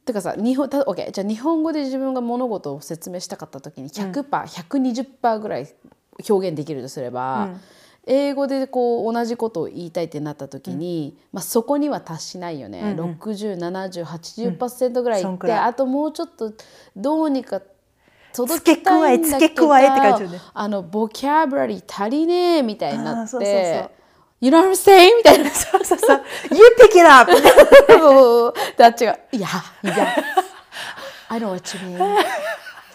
[0.05, 5.67] てかさ日本た OK じゃあ日本語で自分が物事を説明したかった時に 100%120% ぐらい
[6.29, 7.55] 表現できるとすれば、
[8.05, 15.59] 英語でこう同じことを言いたいってなった時に、まあ、そこには達しないよね、607080%ぐらいいって、そんくらい。
[15.59, 16.51] あともうちょっと
[16.95, 17.61] どうにか
[18.33, 20.41] 届きたいんだけど付け加え付け加えって感じよね。
[20.53, 23.91] あのボキャブラリー足りねえみたいになってあーそうそうそう。
[24.41, 25.15] You know what I'm saying?
[25.15, 25.49] みたいな。
[25.49, 26.21] そうそうそう。
[26.51, 27.31] You pick it up!
[28.77, 29.47] だっちが「いや
[29.83, 30.13] いや。
[31.29, 32.17] I know what you mean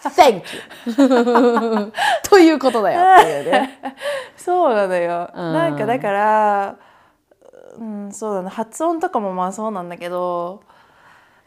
[0.03, 0.43] Thank
[0.87, 1.91] you
[2.23, 3.01] 」ということだよ。
[3.21, 3.79] っていうね
[4.37, 5.29] そうなのよ。
[5.33, 5.53] うん。
[5.53, 6.75] なんかだから、
[7.77, 8.49] うん、そうだな。
[8.49, 10.63] 発音とかもまあそうなんだけど、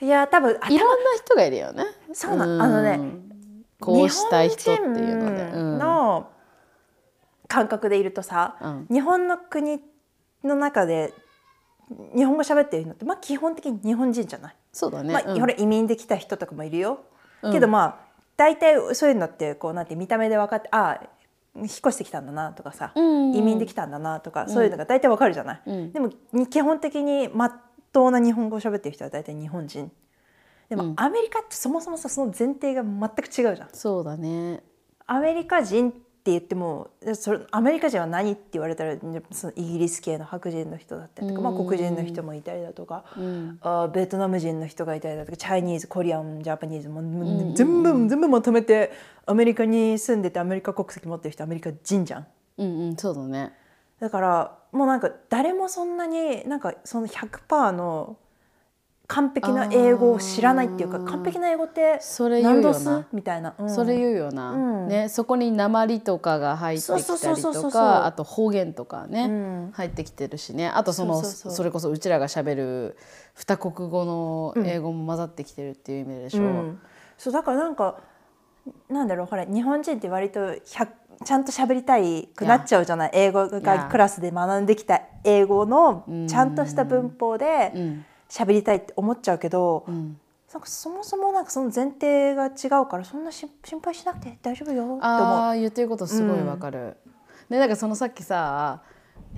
[0.00, 1.84] いや多分いろんな人がいるよね。
[2.12, 3.00] そうなあのね
[3.80, 6.28] こうしたい人っていうので、の
[7.48, 8.86] 感覚でいるとさ、うん。
[8.90, 9.80] 日本の国
[10.44, 11.12] の中で
[12.16, 14.56] 日本語喋ってるのってまあ基本的に日本人じゃない？
[14.72, 15.60] そうだね、まあ、うん。
[15.60, 17.00] 移民で来た人とかもいるよ。
[17.42, 17.52] うん。
[17.52, 18.11] けどまあ
[18.42, 21.06] 大体そういうのってこうなんて見た目で分かってああ
[21.54, 25.62] 引っ越してきたんだなとかさ、うん移民できたんだなとか、そういうのが大体わかるじゃない？
[25.66, 27.52] うんでもに基本的にまっ
[27.92, 29.92] とうな日本語を喋ってる人は大体日本人。
[30.68, 33.68] でも、うんアメリカってそもそもさその前提が全く違うじゃん。
[33.72, 34.62] そうだね
[35.06, 38.96] アメリカ人って言ってもそれアメリカ人は何って言われたら
[39.32, 43.58] そのイギリス系の白人の人だったりとか、まあ、黒人の人もいたりだとか、うん。
[43.60, 47.02] あベトナム人の人がいたりだとかチャイニーズコリアンジャパニーズも、
[47.54, 48.92] 全部全部まとめて
[49.26, 52.26] アメリカに住んでてアメリカ国籍持ってる人アメリカ人じゃん。
[52.58, 53.52] うんうんそうだね。
[53.98, 58.16] だからもうなんか誰もそんなになんかその100%の
[59.14, 62.00] 完璧な英語を知らないっていうか完璧な英語って
[62.42, 63.68] 何度すみたいな、うん。
[63.68, 64.88] それ言うよな、うん。
[64.88, 66.86] ね、そこに鉛とかが入ってき
[67.20, 69.70] たりとかあと方言とかね、うん。
[69.74, 70.68] 入ってきてるしね。
[70.68, 72.96] あとそのそれこそうちらがしゃべる
[73.34, 76.42] 二国語の英語も混ざってきてるっていう意味でしょ。
[76.42, 76.80] うん。
[77.18, 77.98] そうだからなんか
[78.88, 80.88] なんだろうほら日本人って割と100
[81.24, 83.10] ちゃんと喋りたいくなっちゃうじゃない？
[83.12, 86.26] 英語がクラスで学んできた英語のうん。
[86.26, 90.18] ちゃんとした文法でうん喋りたいって思っちゃうけど、うん
[90.52, 95.00] なんかそもそもなんかその前提が違うからそんなし心配しなくて大丈夫よって思う。
[95.02, 96.98] ああ言ってることすごいわかる。
[97.48, 98.82] ねなんかそのさっきさ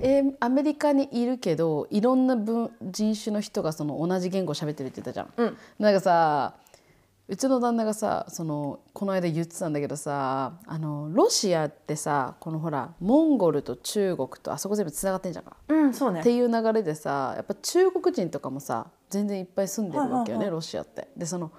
[0.00, 5.32] えーアメリカにいるけどいろんな分人種の人がその同じ言語喋ってるって言ったじゃん。
[5.36, 6.54] うんなんかさ
[7.26, 15.56] うちの旦那がさそのこの間言ってたんだけどさあのロシアってさこのほらモンゴルと中国とあそこ全部つながってんじゃんか。
[15.68, 16.20] うん、そうね。
[16.20, 21.08] っていう流れでさやっぱ中国人とかもさ全然いっぱい住んでるわけよね、はいはいはいロシアって。
[21.16, 21.50] でその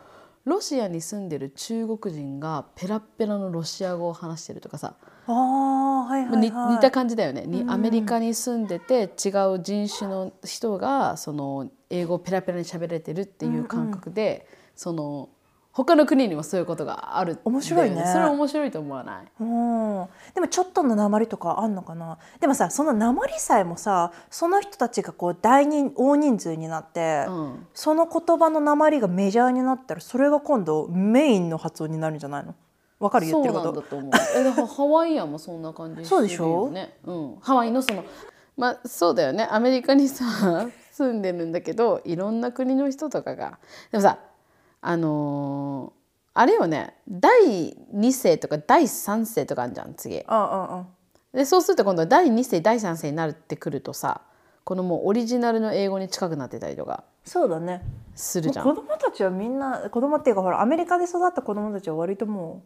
[0.45, 4.93] ロシアに住んでる中国人がペラッペラのロシア語を話してるとかさ、
[5.25, 15.29] ああはいはい、にはい、似た感じだよね、にアメリカに住んでて違う人種の人がその英語をペラペラに喋れてるっていう感覚で、その
[15.75, 18.01] 他の国にもそういうことがある面白いね。
[18.07, 19.25] それ面白いと思わない？
[19.41, 20.07] うん。
[20.33, 22.17] でもちょっとの鉛とかあんのかな？
[22.39, 27.67] でもさその鉛さえもさその人たちがこう大人大人数になって、うん。
[27.73, 32.55] その言葉の鉛がメジャーになったらそれが今度メインの発音になるんじゃないの？
[32.97, 33.25] わかる？
[33.25, 33.65] 言そうってること。
[33.65, 34.11] なんだと思う。
[34.37, 36.67] えだからハワイアンもそんな感じ そうでしょ？
[36.69, 36.97] するよね。
[37.03, 38.05] うん、ハワイのその
[38.55, 39.45] まあそうだよね。
[39.51, 43.59] アメリカにさ住んでるんだけど、いろんな国の人とかが。
[43.91, 44.19] でもさ
[44.87, 45.95] あのー
[46.37, 46.95] あれよね。
[47.07, 50.19] 第2世とか第3世とかあるじゃん次。
[50.19, 50.87] うんうんうん
[51.33, 54.21] でそうすると今度は第2世第3世になるってくるとさ、
[54.63, 57.81] このもうオリジナルの英語に近くなってたりとかそうだね
[58.15, 58.65] するじゃん。
[58.65, 62.63] 子供たちはみんな子供っていうかほらアメリカで育った子供たちは割とも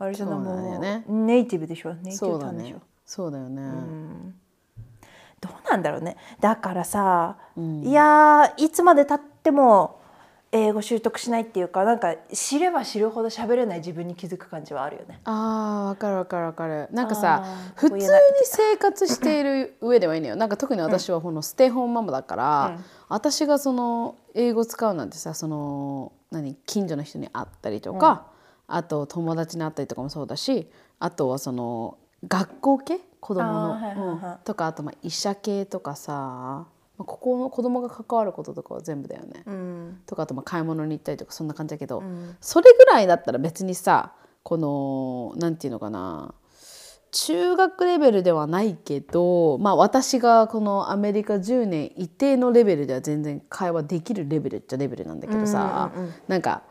[0.00, 1.94] うあれじゃないもよねうネイティブでしょ？
[1.94, 2.80] ネイティブタンでしょ？
[3.06, 3.62] そうだよね。
[5.40, 9.97] どうなんだろうねだからさ、いやーいつまでたっても
[10.50, 15.20] 英語習得しないっていうかなんか知れば知るほど喋れない自分に気づく感じはあるよね。
[15.24, 16.88] あーわかるわかるわかる。
[16.90, 17.44] なんかさ
[17.76, 18.00] 普通に
[18.44, 20.36] 生活している上ではいいのよ。
[20.36, 22.84] なんか特に私はこのステイホームママだから、うん。
[23.10, 28.26] 私がその英語使うなんてさその何近所の人に会ったりとか、
[28.66, 33.00] あと友達に会ったりとかもそうだしあとはその学校系？
[33.20, 34.32] 子供の、あーはいはいはい。
[34.32, 34.38] うん。
[34.44, 36.66] とかあとまあ医者系とかさ
[36.98, 39.42] まあここの子供が関わることとかは全部だよね。
[39.46, 40.00] うん。
[40.06, 42.36] とかあとまあ買い物に行ったりとかそんな感じだけど、ん。
[42.40, 46.34] それぐらいだったら別にさこのなんていうのかな
[47.10, 55.90] 中学レベルではないけど、まあ、私がこのアメリカ10年一定のレベルでは全然会話できるレベルっちゃレベルなんだけどさ、
[56.26, 56.62] なんか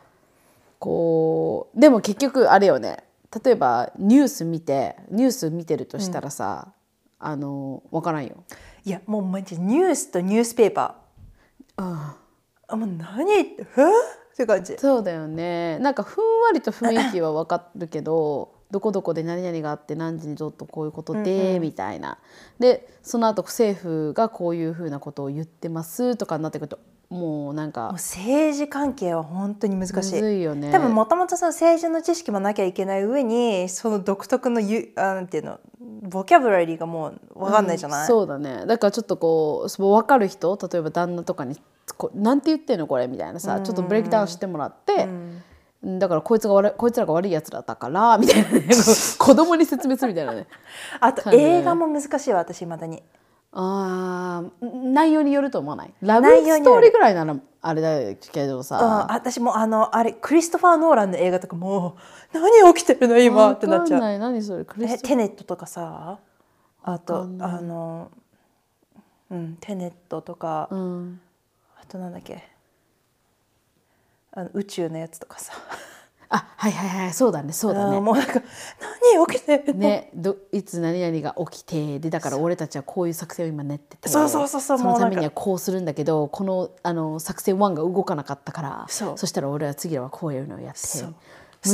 [0.79, 3.03] こうでも結局あれよね。
[3.43, 6.71] 例えばニュース見てニュース見てるとしたらさ、
[7.19, 8.43] あの分からんよ。
[8.87, 11.83] いやもうマジニュースとニュースペーパー。
[12.69, 13.29] あもう何？
[13.33, 13.45] えっ
[14.37, 14.77] て感じ。
[14.77, 15.77] そうだよね。
[15.79, 22.17] なんかふんわりと雰囲気は分かるけどどこどこで何々があって何時にちょっとこういうことで、みたいな。
[22.59, 30.41] でその後政府がこういうふうなことを言ってますとかになってくるともうなんか政治関係は本当に難しい。
[30.41, 30.71] よね。
[30.71, 38.65] 多分もともとその政治の知識もなきゃいけない上にその独特のゆあなんていうのボキャブラリーがもう分かんないじゃない、うん、そうだね。
[38.65, 41.55] だからちょっとこう分かる人例えば旦那とかに
[41.97, 45.07] こ「なんて言ってんのこれ」みたいなさ、ちょっとブレイクダウンしてもらって。
[45.83, 48.67] だからこいつが悪こいつらが悪いやつだったからみたいな、ね、
[49.19, 50.47] 子供に説明するみたいなね。
[50.99, 53.03] あと映画も難しいわ私いまだに
[53.51, 55.93] あ内容によると思わない？
[56.01, 61.97] ラブストーリーぐらいならあれだけどさ、うん、私もあのあれクリストファー・ノーランの映画とかも
[62.33, 63.51] 何起きてるの今？
[63.51, 64.19] ってなっちゃう。
[64.19, 64.65] 何それ？
[64.65, 66.19] クリステネットとかさ？
[66.83, 68.11] あとあの
[69.31, 71.19] うんテネットとか、うん、
[71.81, 72.43] あとなんだっけ？
[74.33, 75.53] あの宇宙のやつとかさ
[76.29, 77.99] あはいはいはいそうだねそうだね。
[77.99, 78.41] もうなんか
[79.13, 91.05] 何起きてねどいつ何々が起きてでだから俺たちはこういう作戦を今練っててそうそうそうそうそのためにはこうするんだけどこのあの作戦1が動かなかったからそしたら俺は次はこういうのをやって strategy ス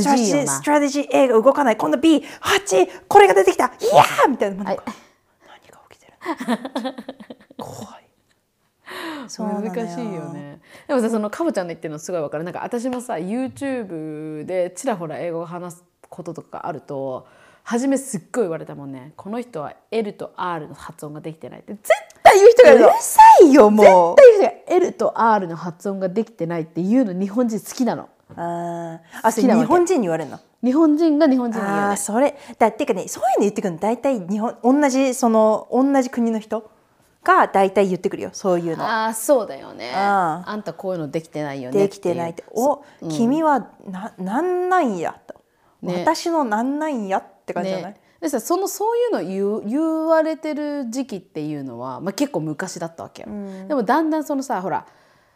[0.04, 1.78] トラテジー A が動かない。
[1.78, 2.24] 今度 B は
[3.08, 3.66] これが出てきた。
[3.66, 4.80] いやーみたいな、はい、
[5.46, 6.96] 何が起きてる
[7.58, 8.03] 怖い
[9.28, 10.60] 難しいよね。
[10.88, 12.44] でもさそのかぼちゃんの言ってるのすごい分かる。
[12.44, 17.26] なんか私もさ YouTube でちらほら英語を話すこととかあると
[17.64, 19.14] 初めすっごい言われたもんね。
[19.16, 21.74] この人は L と R の発音ができてないって。
[21.74, 21.90] 絶
[22.22, 22.88] 対言う人がいるの。
[22.88, 24.16] うるさいよもう。
[24.18, 28.10] 絶対言う人が L と R の発音ができてないっていうの日本人好きなの。
[28.36, 30.40] ああ好きな日本人に言われるの？
[30.64, 31.98] 日本人が日本人に言われる。
[31.98, 32.38] それ。
[32.58, 33.80] だっていうかねそういうの言ってくるの。
[33.80, 36.70] 大体日本同じその同じ国の人
[37.24, 38.84] が大体言ってくるよそういうの。
[38.84, 39.92] ああそうだよね。
[39.96, 42.44] ああんたこういうのできてないよねできてないって。
[42.52, 45.36] お、うん、君はななんなんやと、
[45.82, 48.00] ね、私のなんなんやって感じじゃない、ね。
[48.20, 54.86] でさそのそういうの言言われてる時期っていうのは、まあ、結構昔だったわけよ、うん、でもだんだんそのさほら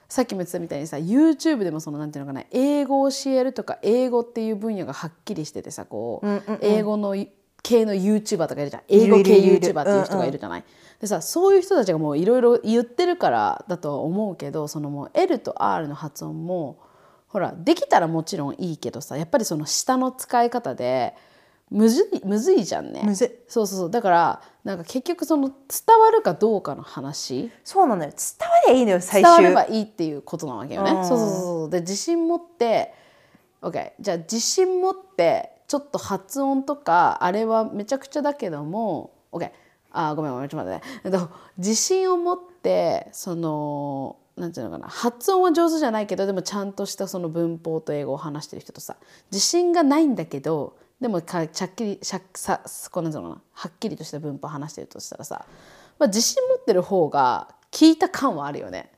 [0.07, 7.13] さっきも言ってたみたいにさ YouTube でもそのなんていうのかな英語を教えるとか英語っていう分野がはっきりしててさこううんうんうん、英語の
[7.61, 8.83] 系の YouTuber とかいるじゃん。
[8.87, 10.63] 英語系 YouTuber っていう人がいるじゃない？
[10.99, 16.79] でさそういう人たちがもういろいろ言ってるからだとは思うけどそのもう L と R の発音も
[17.27, 21.15] ほらできたらもちろんいいけどさやっぱりその下の使い方で
[21.69, 23.13] むずいむずいじゃんね。
[23.13, 23.91] そうそうそう。
[23.91, 27.51] だからなんか結局その伝わるかどうかの話。
[27.65, 28.11] そうなのよ。
[28.11, 29.43] 伝わりゃいいのよ最終。
[29.43, 30.91] 伝わればいいっていうことなわけよね。
[31.05, 31.69] そうそうそう。
[31.69, 32.93] で自信持って
[33.61, 39.51] OK じゃあ自信持ってちょっと発音とかあれはめちゃくちゃだけども OK
[39.91, 41.09] あごめんごめんちょっと待って。
[41.09, 44.87] ね自信を持ってそのなんていうのかな。
[44.87, 48.95] 発音は上手じゃないけどでもちゃんとしたその文法と英語を話してる人とさ。
[49.31, 55.45] 自信がないんだけどでもかちゃっきりしゃさこのはっきりとした文法を話してるとしたらさ、
[55.99, 58.91] まあ、自信持ってる方が聞いた感はあるよね。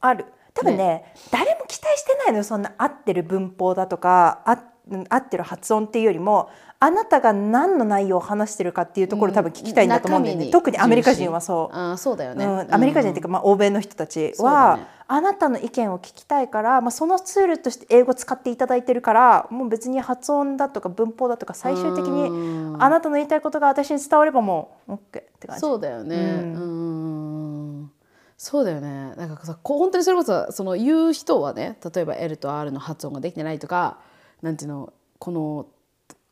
[0.00, 0.26] ある。
[0.54, 4.76] 多分ね、ね、誰も期待してないのよそんな合ってる文法だとか合
[5.10, 11.76] 合ってる発音っていうよりもあなたが何の内容を話してるかっていうところ多分聞きたいんだと思うんだよね、うん、特にアメリカ人はそう。
[11.76, 25.00] あそうだよね、うん、アメリカ人っていうか、まあ、欧米の人たちは、ね、あなたの意見を聞きたいから、まあ、そのツールとして英語使っていただいてるからもう別に発音だとか文法だとか最終的にあなたの言いたいことが私に伝わればもう OK っ
[25.40, 25.60] て感じ。
[25.60, 26.16] そうだよね。
[26.16, 27.90] うん。
[28.36, 29.14] そうだよね。
[29.16, 33.98] なんかさ本当にそれこそその言う人はね例えば L と R の発音ができてないとか
[34.42, 35.66] なんていうのこの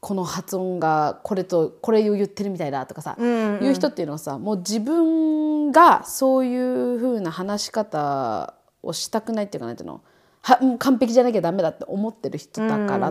[0.04, 10.02] この発音がこれとこれを言ってるみたいだとかさ、うんうん、言う人っていうのはさもう自分がそういうふうな話し方をしたくないっていうかなんていうの
[10.42, 13.10] は完璧じゃなきゃダメだって思ってる人だから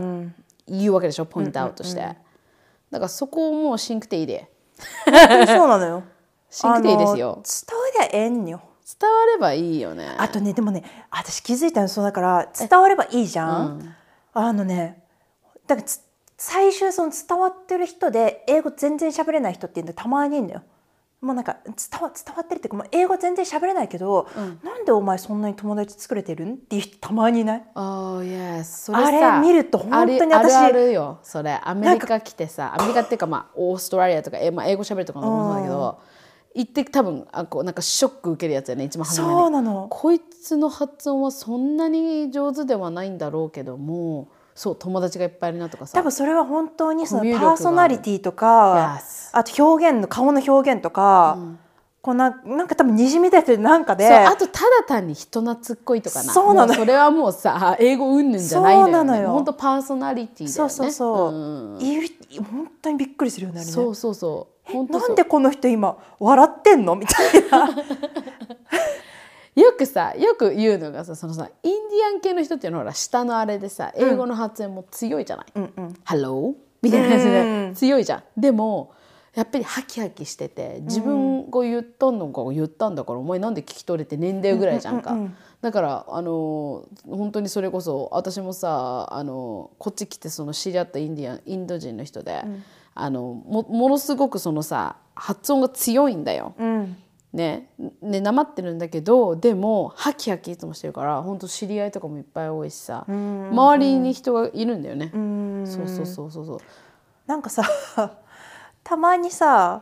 [0.68, 2.16] 言うわけでしょ、 point out して、うんうんうん、
[2.92, 4.52] だからそこをもうシンクテイで。
[5.48, 6.04] そうなのよ。
[6.52, 7.42] シンクテイですよ。
[7.44, 8.62] 伝わりゃええんよ。
[9.02, 10.14] 伝わればいいよね。
[10.20, 13.96] あとねでもね私気づいたのそうだから伝わればいいじゃん、うん、
[14.34, 15.02] あのね
[15.66, 15.88] だから
[16.46, 20.64] 最終その伝わってる人で英語全然喋れない人っていうのたまにいるんだよ。
[21.22, 24.28] もうなんか伝わ伝わってるっていうか英語全然喋れないけど、
[24.62, 27.64] なんでお前そんなに友達作れてるんっていう人たまにいない？
[27.76, 28.28] ああ、イ
[28.60, 28.88] エス。
[28.88, 31.20] そあれ見ると本当に私あるあるよ。
[31.24, 36.02] それアメリカ来てさ、アメリカっていうかまあオーストラリアとかえまあ英語喋るとかのもそうだけど、
[36.56, 39.34] 行って多分あこうなんかショック受けるやつやね一番初めに。
[39.34, 45.98] そうなのこいつの発音はそんなに上手ではないんだろうけども、そう友達がいっぱいいるなとかさ。
[45.98, 51.38] 多分それは本当にそのパーソナリティとか Yes あと表現の顔の表現とか、
[52.02, 56.34] こうななんか多分にじみ出てるなんかであとただ単に人懐っこいとかな。
[56.34, 56.74] そうなの。
[56.74, 59.32] それはもうさ英語うんぬんじゃないのよ,、ね、そうなのよ。
[59.32, 60.52] 本当パーソナリティだよね。
[60.54, 61.32] そうそうそう、
[61.78, 61.82] ん。
[61.82, 62.08] いる
[62.44, 63.74] 本当にびっくりするようになるね。
[63.74, 64.92] そうそうそう。
[64.92, 66.96] なんでこの人今笑ってんの？
[66.96, 67.70] みたいな
[69.56, 75.94] よくさよく言うのがさそのさインディアン系の人っていうのはほら下のあれでさ英語の発音も強いじゃない、うんうん。
[76.04, 77.74] ハローみたいな感じうでん。
[77.76, 78.24] 強いじゃん。
[78.40, 78.94] でも
[79.36, 85.14] やっぱりハキハキしてて自分が言ったのか言ったんだから、お前なんで聞き取れてねえねんぐらいじゃんか。
[85.14, 92.44] うんうんうんだからあの本当にそれこそ私もさあのこっち来てその知り合ったインディアンインド人の人で、
[92.94, 96.54] あのもものすごくそのさ発音が強いんだよ。
[96.60, 96.98] うん
[97.34, 97.70] ね
[98.02, 105.12] ねなまってるんだけどでもハキハキいつもしてるから本当知り合いとかもいっぱい多いしさ、周りに人がいるんだよね。
[105.14, 106.60] うんそうそうそうそうそう。
[107.26, 107.64] なんかさ
[108.84, 109.82] たまにさ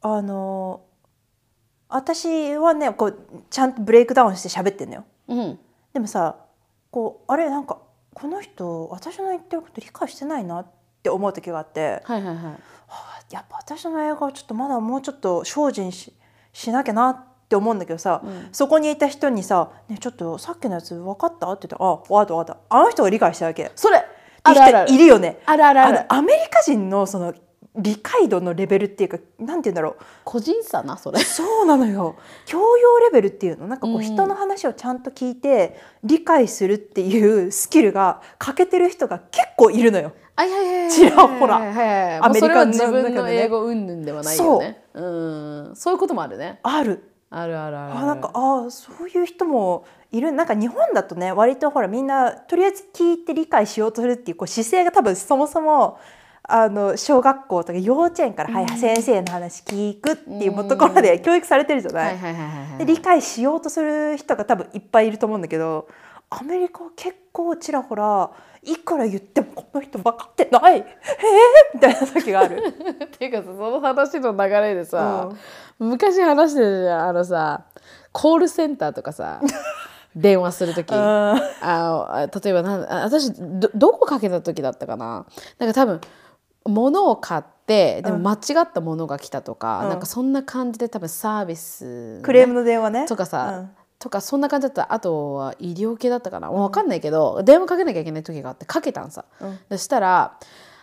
[0.00, 0.80] あの
[1.88, 3.18] 私はねこう
[3.50, 5.58] ちゃんとブレイクダウンして喋ってんのようん
[5.92, 6.36] でもさ
[6.90, 7.78] こうあれなんか
[8.14, 10.66] この人私の言ってること理解してないなっ
[11.02, 12.44] て思う時があってはいはいはい。
[12.44, 16.14] はあやっぱ私の英語はちょっとまだもうちょっと精進し
[16.52, 23.70] しなきゃなって思うんだけどさ、そこにいた人にさ「ねちょっとさっきのやつ分かった?」って言ったら「あ分かった分かった」あの人が理解したわけ。
[23.74, 24.02] それっ
[24.42, 25.38] て人いるよね。
[25.46, 27.34] あるあるあるのアメリカ人のその
[27.76, 31.20] 理解度のレベルっていうかなんて言うんだろう個人差なそれ。
[31.20, 40.12] そうなのよ教養レベルっていうのなんかこう人の話をちゃんと聞いて理解するっていうスキルが欠けてる人が結構いるのよ。
[40.34, 40.90] はいはいはいはい。
[40.90, 41.56] ちらほら。
[42.24, 44.79] アメリカの自分の英語云々ではないよね。
[44.94, 45.76] うん。
[45.76, 46.60] そういうこともあるね。
[46.62, 47.04] ある。
[47.32, 50.32] あるあるあるあなんかあーそういう人もいる。
[50.32, 56.00] なんか日本だとね割とほらみんなとりあえず聞いて理解しようとするっていうこう姿勢が多分そもそも
[56.42, 65.86] あの小学校とか幼稚園から、はい先生の話聞くっていうところで教育されてるじゃない、理解しようとする人が多分いっぱいいると思うんだけど
[66.28, 70.76] アメリカは結構ちらほらいくら言ってもこの人分かってない。
[70.76, 70.84] えー、
[71.74, 72.58] みたいな時がある。
[73.04, 75.30] っていうかさその話の流れでさ、
[75.78, 77.64] 昔話してるじゃんあのさ
[78.12, 79.40] コールセンターとかさ
[80.14, 80.92] 電話する時。
[80.92, 85.26] ああ例えばな私どどこかけた時だったかな。
[85.58, 86.00] なんか多分
[86.66, 93.06] 物を買ってでも間違ったものが来たとか、なんかそんな感じで多分サービスね、クレームの電話ね。
[93.06, 94.82] とかさ、うんとかそんな感じだった。
[94.82, 99.26] らあとは医療系だったかな、分かんないけど電話かけなきゃいけない時があってかけたんさ、
[99.68, 100.38] そしたら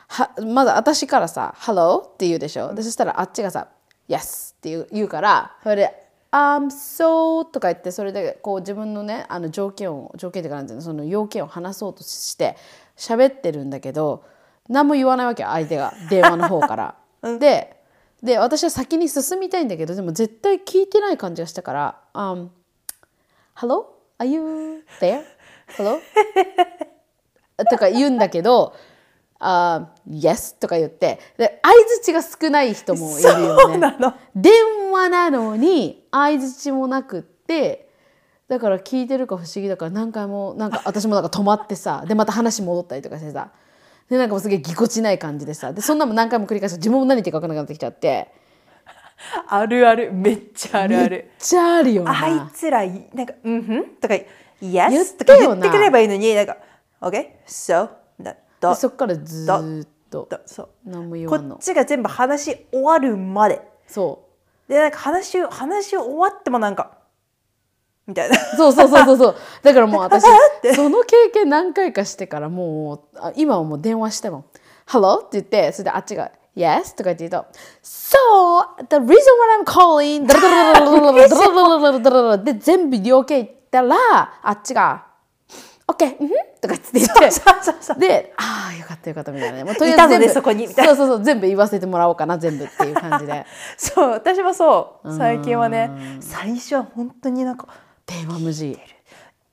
[0.08, 3.67] はまだ私からさ「Hello」って言うでしょ、でそしたらあっちがさ
[4.08, 10.82] 「Yes」って言う言うからそれで「I'm so」とか言ってそれでこう自分のねあの条件を条件っていうかなんていうの？
[10.84, 12.56] その要件を話そうとして
[12.95, 14.23] 喋ってるんだけど
[14.69, 16.95] 何も言わないわけよ相手が 電話の方から。
[17.39, 17.75] で
[18.21, 22.49] で私は先に進みたいんだけどでも絶対聞いてない感じがしたから「um,
[23.59, 23.87] Hello?
[24.19, 25.23] Are you there?
[25.75, 25.99] Hello?
[27.71, 28.75] 」とか言うんだけど
[29.39, 33.63] 「あ Yes」とか言ってで相づちが少ない人もいるよね。
[33.63, 34.53] そうなの電
[34.91, 37.89] 話なのに相づちもなくって
[38.47, 43.49] だから聞いてるか不思議だから何回もなんか私もなんか止まってさでまた話戻ったりとかしてさ
[44.07, 48.31] でなんかもうすげえぎこちない感じでさでそんなのも何回も繰り返して自分も何言ってるか分からなくなってきちゃって
[49.47, 50.12] あるある。
[50.13, 51.32] めっちゃあるあめっる。
[51.39, 52.23] ちゃあるよな。
[52.23, 54.15] あいつらなんか「うんふん」とか
[54.62, 56.58] 「言 Yes」っとか言ってくればいいのになんか
[57.01, 63.62] 「OK so だとでそっからずーっととそう何も言こわんのっちが全部話終わるまで。
[63.88, 64.25] そ
[64.67, 66.97] でなんか話話終わってもなんか
[68.06, 68.38] みたいな。
[68.38, 69.36] うそうそうそうそうそう。
[69.63, 70.23] だからもう私
[70.75, 74.45] その経験何回かしてからもうあ今はもう電話しても
[74.88, 77.45] 「Hello?」って言ってそれであっちが「Yes?」とか言って言うと
[77.85, 78.17] 「So
[78.89, 79.13] the reason why
[79.61, 80.25] I'm calling
[82.43, 83.95] 」で全部要件言ったら
[84.41, 85.05] あっちが
[85.87, 86.29] 「OK うん」
[86.60, 87.29] とか言って言って
[87.99, 89.63] で、ああ、よかったよかったみたいなね。
[89.63, 93.45] もうといたのね全部そこにみたいなそうそうそう、全部言わせてもらおうかな、全部っていう感じで。
[93.77, 97.67] そう私もそう最近はね最初は本当になんか
[98.05, 98.77] 電話無事。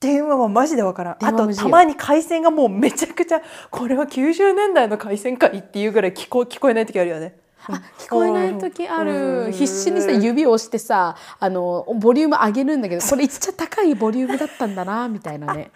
[0.05, 1.17] 電話はマジでわからん。
[1.25, 3.41] あとたまに回線がもうめちゃくちゃ
[3.71, 7.35] これは90年代の回線かいっていうぐらい聞こ聞こえない時あるよね。
[7.67, 9.51] あ聞こえない時ある。
[9.51, 15.71] 必死にさ指を押してさあのボリューム上げるんだけどこれいっちゃ高いボリュームだったんだなみたいなね。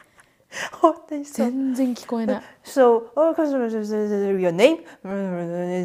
[0.82, 1.46] 本当にそう。
[1.46, 2.42] 全然聞こえない。
[2.66, 3.68] So, oh, customer,
[4.40, 4.80] your name,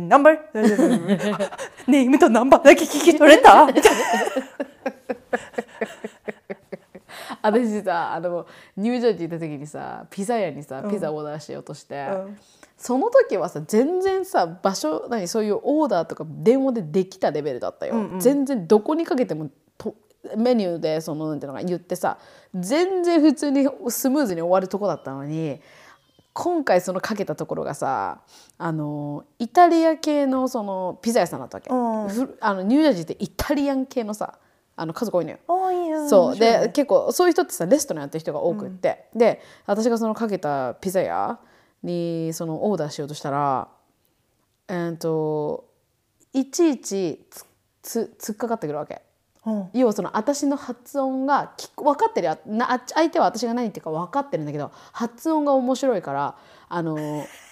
[0.09, 0.39] number,
[1.87, 3.67] ネームとナンバーだけ聞き取れた？
[3.67, 3.91] みたいな。
[7.45, 12.39] 私さあのニュージャージー行った時にさピザ屋にさピザオーダーしようとして、うん。
[12.77, 19.95] その時はさ全然さ場所何そういうオーダーとか電話でできたレベルだったよ、全然どこにかけてもと
[20.37, 22.19] メニューでそのなんていうのか言ってさ
[22.55, 25.61] 全然普通にスムーズに終わるとこだったのに
[26.33, 28.23] 今回そのかけたところがさ
[28.59, 32.27] あのイタリア系のそのピザ屋さんだったわけ、うん。
[32.27, 34.39] ふあのニュージャージーってイタリアン系のさ
[34.77, 35.39] あの家族多いのよ。
[36.09, 36.37] そう。
[36.37, 41.39] で結構そういう人ってさレストランやってる人が多くって、で私がそのかけたピザ屋
[41.83, 43.69] にそのオーダーしようとしたら
[44.69, 45.69] えー、と
[46.33, 47.45] いちいちつ
[47.83, 49.03] つ突っかかってくるわけ。
[49.45, 49.69] うん。
[49.75, 56.37] 要はその私の発音が分かってるやなあ相手は私が何言ってるか分かってるんだけど発音が面白いから
[56.71, 56.97] あの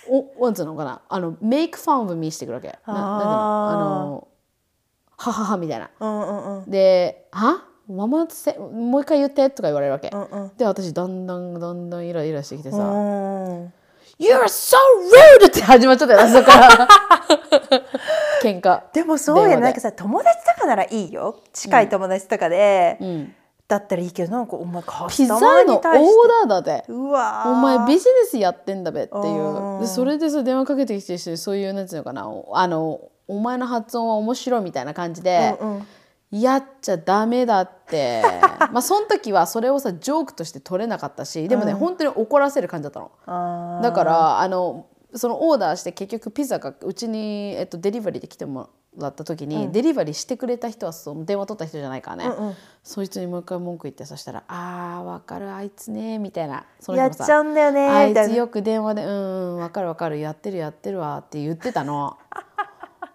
[0.09, 1.03] おなんつうのかな？
[1.07, 2.79] あのメイクファンを見してくるわけ。
[2.87, 4.29] ななんあの
[5.19, 5.91] はははみたいな。
[6.01, 6.71] うんうんうん。
[6.71, 7.63] で「は？
[7.89, 10.53] ママせもう一回言って」とか言われるわけ、うんうん。
[10.57, 13.73] で私だんだんだんだんイライラしてきてさ「うん。
[14.19, 14.77] You're so
[15.41, 16.89] rude!」って始まっちゃったよ そこから。
[18.43, 18.83] 喧嘩。
[18.93, 21.37] でもそうやなんかさ友達とかならいいよ。
[21.53, 23.35] 近い友達とかで、うん。
[23.69, 26.85] だったらいいけどなんかお前カピスタマーザのオーに対してダーだぜ。
[26.89, 27.51] うわー。
[27.51, 29.25] お前ビジネスやってんだべっていう。
[29.25, 29.81] うん。
[29.81, 32.29] でそれでさ電話かけてきてる人にそういうなんていうのかな。
[32.53, 35.87] あのお前の発音は面白いみたいな感じで、うんうん
[36.33, 38.23] やっちゃダメだって。
[38.73, 43.81] まあその時はそれをさジョークとして取れなかったしでもね、本当に怒らせる感じだったの。
[43.83, 52.55] だからあのそのオーダーして結局ピザがうちに、えっと、デリバリーで来てもらった時に、デリバリーしてくれた人はその電話取った人じゃないからね、うんうん。
[52.83, 56.65] そいつにもう一回文句言ってそしたら「あーわかるあいつね」みたいな。
[56.81, 58.35] そのやっちゃうんだよねあいみたいな。
[58.35, 59.15] つよく電話で「うんう
[59.55, 62.17] んわかるわかるやってるやってるわ」って言ってたの。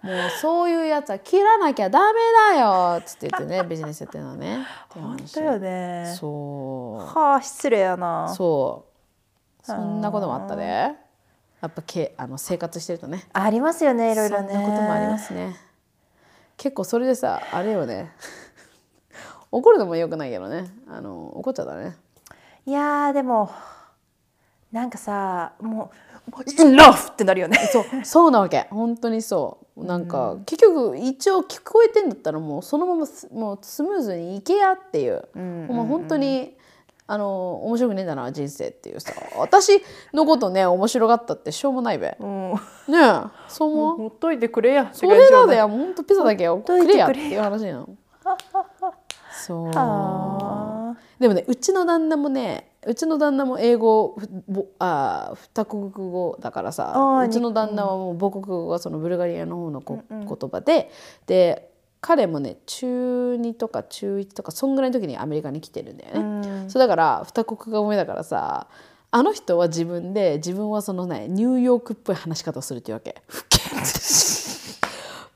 [0.04, 2.20] もうそういうやつは切らなきゃダメ
[2.54, 4.66] だよっつって言ってね ビジネスやってるのね。
[4.90, 6.14] 本話当よね。
[6.18, 7.18] そう。
[7.18, 8.30] はあ失礼やな。
[8.30, 8.86] そ
[9.64, 9.66] う。
[9.66, 10.96] そんなこともあったでや
[11.68, 13.28] っぱけあの生活してるとね。
[13.34, 14.54] ありますよねいろいろね。
[14.54, 15.56] そんなこともありますね。
[16.56, 18.12] 結構それでさあれよね。
[19.52, 20.66] 怒るのもよくないけどね。
[20.88, 21.98] あの怒っちゃったね。
[22.66, 23.50] いやーでも
[24.72, 27.58] なんかさもう enough ってなるよね。
[27.72, 28.68] そうそうなわけ。
[28.70, 29.86] 本当にそう。
[29.86, 36.56] なんか、結局一応聞こえてんだったらもうそのまますもうスムーズにいけやっていう,、もう本当に
[37.06, 39.14] あの面白くねえんだな人生っていうさ。
[39.38, 39.82] 私
[40.14, 42.08] のことね面白がったってしょうもないべ。
[42.08, 42.54] ねうん。
[42.54, 42.58] え
[43.48, 43.98] そう思う？
[43.98, 47.90] ほっといてくれやそれだでもうほんとピザだけをほっといくてくれれやっていう話なの。
[49.32, 49.72] そう。
[49.76, 50.96] あ。
[51.20, 54.18] でもねうちの旦那もねうちの旦那も英語
[54.80, 60.90] あ二国語だからさうちの旦那はもう母国語がそのブルガリアの方のこ、言葉で
[61.26, 61.70] で
[62.00, 66.70] 彼もね中2とか中1とかそんぐらいの時にアメリカに来てるんだよね。
[66.70, 68.68] そうだから二国語目だからさ
[69.12, 73.22] あの人は自分で自分はそのねニューヨークっぽい話し方をするっていうわけ。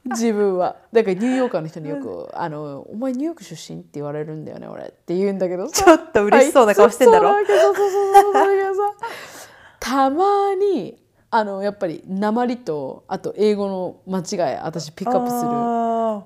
[0.10, 0.78] 自分は。
[0.92, 5.84] だからニューヨーカーの人によく「あのお前ニューヨーク出身?」って言われるんだよね俺って言うんだけどさ。
[5.86, 7.30] ちょっと嬉しそうな顔してんだろ？
[7.30, 8.82] うそうそうそうそうだけどさ
[9.80, 10.98] たまに
[11.30, 15.52] あのやっぱり鉛とあと英語の間違い私ピックアップする、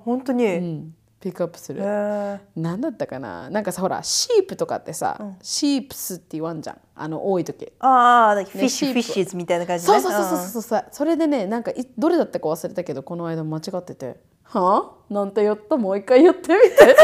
[0.04, 2.38] 本当に、うん、ピックアップする、へー。
[2.56, 3.48] なんだったかな？
[3.50, 6.78] なんかさほらシープとかってさ、シープスって言わんじゃん。
[6.94, 7.72] あの多い時。
[7.80, 10.00] ああ、フィッシュ、フィッシュズみたいな感じね。
[10.00, 10.84] そうそうそうそうそうそう。
[10.92, 14.92] それでねなんかいどれだったか忘れたけどこの間間違ってて「は？
[15.10, 15.76] あなんて言った？
[15.76, 16.96] もう一回言ってみて」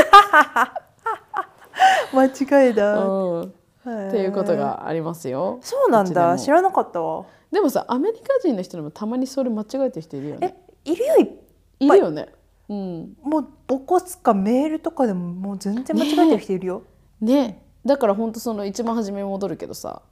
[2.13, 2.99] う ん間違いだ。
[2.99, 3.47] う
[3.91, 5.59] ん、っていうことがありますよ。
[5.63, 7.25] そうなんだ、知らなかったわ。
[7.51, 10.57] でもさアメリカ人の人でもたまにそれ間違えてる人いるよね。
[10.85, 11.39] え、いるよ、い。
[11.81, 12.29] いるよね
[12.73, 13.17] うん。
[13.23, 16.83] もうボコスかメールとかでももう全然間違えてる人いるよ。
[17.21, 17.63] ね。
[17.85, 20.03] だから本当その一番初めに戻るけどさ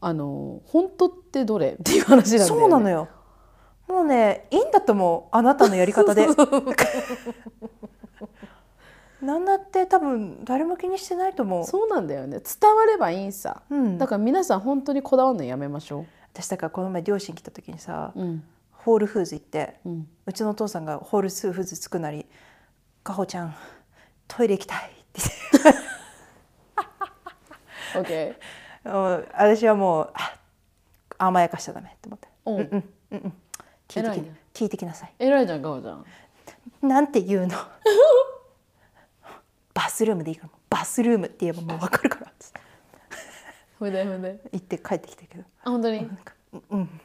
[0.00, 3.08] あの本当ってどれっていう話なんだよ、ね、そうなのよ。
[3.88, 6.28] もうね、いいんだと思う、あなたのやり方で。
[9.22, 11.64] なんだって多分誰も気にしてないと思う。
[11.64, 12.38] そうなんだよね。
[12.38, 13.98] 伝わればいいんさ、うん。
[13.98, 16.04] だから皆さん本当にこだわるのやめましょ
[16.34, 18.44] 私だからこの前両親来た時にさ、ううん
[18.78, 20.08] ホールフーズ行って、うん。
[20.26, 22.26] うちのお父さんがホールフーズ着くなり
[23.04, 23.54] 「かほちゃん
[24.26, 25.20] トイレ行きたい」って
[27.94, 28.38] 言って。
[28.84, 30.38] 私はもうあ
[31.18, 32.28] 甘やかしちゃダメって思って。
[32.46, 32.54] うん。
[32.54, 33.32] うんうんうん
[33.88, 35.12] 聞いてき聞聞いてきなさい。
[35.18, 36.04] 偉いじゃんかおちゃん。
[36.82, 37.56] なんて言うの？
[39.74, 42.60] バスルームでいいからバスルームって言えばもう分かるからつって。
[43.78, 44.40] ほいでほいで。
[44.52, 45.44] 言って帰ってきたけど。
[45.64, 46.08] あ本当に？
[46.70, 47.00] うん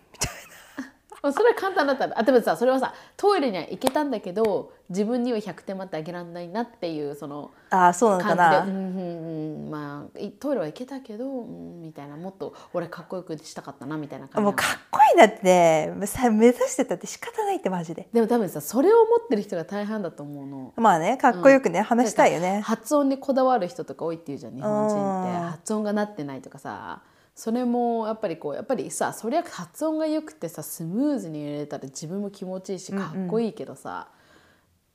[1.32, 2.07] それは簡単だった。
[2.07, 8.59] らあでもさそれはさトイレには行けたんだけど自分には100点満点あげられないなっていうそのなああそうなのかな。
[8.63, 9.71] うんうんうん。
[9.71, 12.17] まあいトイレは行けたけど、うん、みたいな。
[12.17, 15.43] もっと俺かっこよくしたかったなみたいな感じもうかっこいいなって。
[15.43, 20.74] ねさ目指してたって仕方ないってマジででも多分さそれを持ってる人が大半だと思うの。
[20.76, 22.61] まあねかっこよくね、話したいよね。
[22.61, 25.32] 発音にこだわる人とか多いっていうじゃん日本人って。
[25.32, 25.49] うん。
[25.49, 27.01] 発音がなってないとかさ
[27.36, 34.07] それもやっぱりこうやっぱりさそりゃ発音が良くてさスムーズに入れたら自分も気持ちいいしかっこいいけどさ、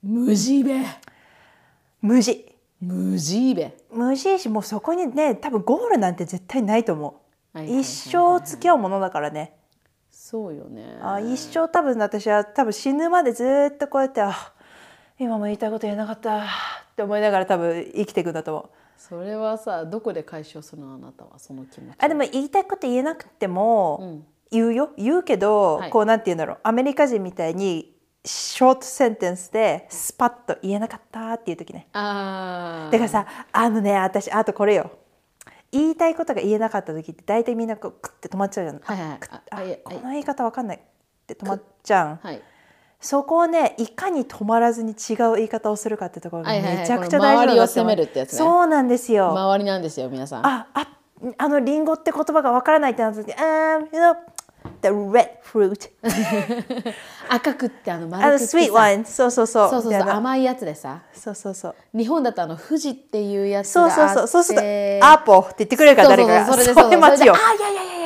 [0.03, 0.85] 無地べ。
[2.01, 2.55] 無地。
[2.81, 3.77] 無地べ。
[3.91, 7.23] 無地いしもうそこにね多分ゴールなんて絶対ないと思
[7.55, 9.55] う、はいはいはいはい一生付き合うものだからね。
[10.11, 10.99] そうよね。
[11.03, 14.53] あ一生多分私は多分死ぬまでずっとこうやってあ
[15.19, 16.45] 今も言いたいこと言えなかったっ
[16.95, 24.27] て思いながら多分生きていくんだと思うそれはさどこで解消するのあなたはその気持ちあでも言いたいこと言えなくても、うん。
[24.51, 24.91] 言うよ。
[24.97, 25.91] 言うけど、はい。
[25.91, 27.95] こうなんて言うんだろうアメリカ人みたいに
[28.25, 31.89] ショートセンテンスでスパッと言えなかったっていう時ね。
[31.93, 32.93] あー。
[32.93, 34.91] だからさあのね私あとこれよ。
[35.71, 39.75] 言いたいことが言えなかった時って大体みんなこうクッて止まっちゃうじゃん、はいはい。
[39.75, 40.81] あこの言い方わかんないっ
[41.27, 42.27] て止まっちゃう。
[42.27, 42.43] はい
[43.01, 46.79] そこをねいかに止まらずに違う言い方をするかってところがはいはいはい。
[46.81, 48.39] めちゃくちゃ大事なんだこの周りを責めるってやつね。
[48.39, 50.47] そうなんですよ、周りなんですよ皆さん。
[50.47, 50.89] ああ
[51.37, 54.17] あのリンゴって言葉がわからないってなった時「あー you know
[54.83, 55.91] the red fruit
[57.29, 58.59] 赤くってあの」あの丸くってさ。
[58.59, 59.71] sweet one そうそうそう。
[59.71, 61.03] そうそうみたいう甘いやつでさ。
[61.13, 61.75] そうそうそう。
[61.97, 63.99] 日本だとあの富士っていうやつそうがあって。
[63.99, 64.45] そうそうそう。
[64.45, 64.59] する
[65.01, 66.47] と「アポ」って言ってくれるから誰かが。
[66.47, 66.75] そうそうそう。
[66.75, 67.98] それでそれ待ちよそれであいやいやいや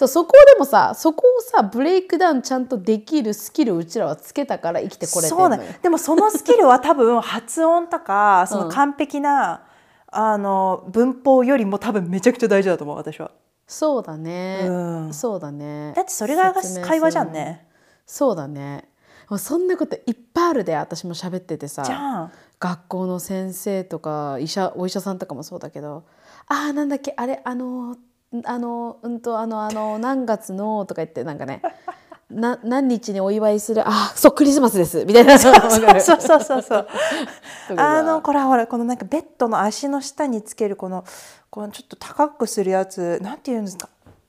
[0.00, 5.62] そうそこでもさそこをさブレイクダウンちゃんとできるスキルをうちらはつけたから生きてこれてるのよ。
[5.82, 9.62] でもそのスキルは多分発音とかその完璧な、
[10.06, 13.30] あの文法よりも多分めちゃくちゃ大事だと思う私は。
[13.66, 14.72] そうだね、う
[15.08, 15.14] ん。
[15.14, 15.92] そうだね。
[15.94, 17.68] だってそれが会話じゃんね。
[18.06, 18.88] そうだね。
[19.28, 21.82] もうそんなこといっぱいあるで私も喋っててさ。
[21.82, 22.32] じゃん。
[22.58, 26.04] 学校の先生とか医者お医者さんとかもそうだけど
[26.48, 27.96] 「あーなんだっけあれあの
[28.44, 31.62] あのうんとあのあの何月の」とか言ってなんかね
[32.30, 35.36] な何日にお祝いするあそうクリスマスですみたいな。
[35.38, 35.54] そう
[36.00, 36.86] そうそうそうそう。
[37.76, 41.04] あのこれほらこのなんかベッドの足の下につけるこの
[41.50, 43.88] このちょっと高くするやつなんて言うんですか？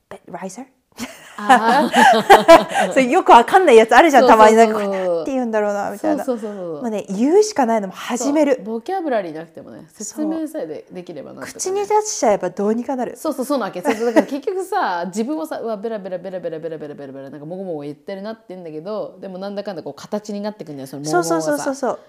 [0.09, 0.67] ベッドライザーあ
[2.93, 6.23] それよくわかんないやつあるじゃんたまになんかこれなんて言うんだろうなみたいな。
[6.23, 8.61] そうそうそうもうね言うしかないのも始める。
[8.63, 11.47] ボキャブラリーなくてもね説明さえでできればなね。
[11.47, 13.17] 口に出しちゃえばどうにかなる。
[13.17, 13.81] そうそうそうなわけ。
[13.81, 21.99] だから結局さ自分をさうわベラベラベラベラベラベラベラベラなんかもごもご言ってるなって言うんだけどでもなんだかんだこう形になってくんだよそのもごそうもごがさそうそうそうそう。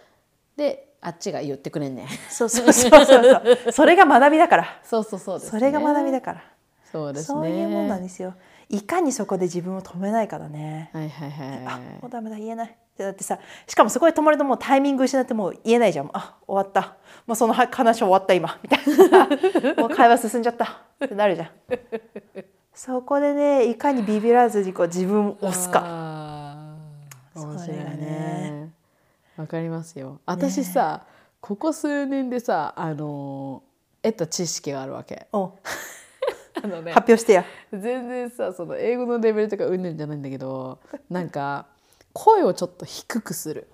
[0.57, 2.07] であっちが言ってくれんねん。
[2.29, 3.73] そうそうそうそうそう。
[3.73, 4.79] それが学びだから。
[4.85, 6.45] そうそうそうです、ね、それが学びだから。
[6.93, 7.39] そうですね。
[7.39, 8.35] そういうもんなんですよ
[8.73, 10.91] いかにそこで自分を止めないからね。
[10.95, 11.67] はいはいはい。
[11.67, 12.77] あもうダメだ言えない。
[12.97, 16.11] だってさしかもそこで止まるともうタイミング失ってもう言えないじゃん。
[16.15, 16.97] あ終わった。
[17.27, 18.59] もうその話終わった今。
[18.63, 19.29] みたいな。
[19.77, 20.81] もう会話進んじゃった。
[21.05, 21.49] ってなるじゃん。
[22.73, 25.85] そこでねいかにビビらずにこう自分を押すか。
[27.35, 27.97] 面白いそれがね。
[27.97, 28.73] ね。
[29.37, 30.21] わかりますよ。
[30.25, 31.03] 私さ、
[31.43, 35.29] ここ数年でさあのー得た知識があるわけ。
[35.33, 35.53] お
[36.55, 40.79] あのね発表してや全然さその英語のレベルとかうんぬんじゃないんだけど
[41.09, 41.67] なんか
[42.13, 43.69] 声をちょっと低くする。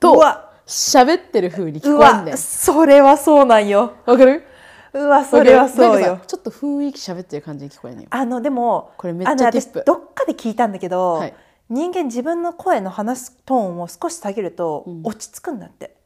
[0.00, 0.52] とうわ。
[0.66, 2.30] 喋ってる風に聞うこえんね。
[2.30, 3.94] んわそれはそうなんよ。
[4.04, 4.42] わかる？
[4.94, 6.20] うわそれはそうよ。
[6.26, 9.84] ちょっと雰囲気喋ってる感じに聞こえんねんあのでもこれめっちゃティップ。
[9.86, 11.34] どっかで聞いたんだけど、はい。
[11.68, 15.96] 人間自分の声の話すトーンを少し下げると落ち着くんだって、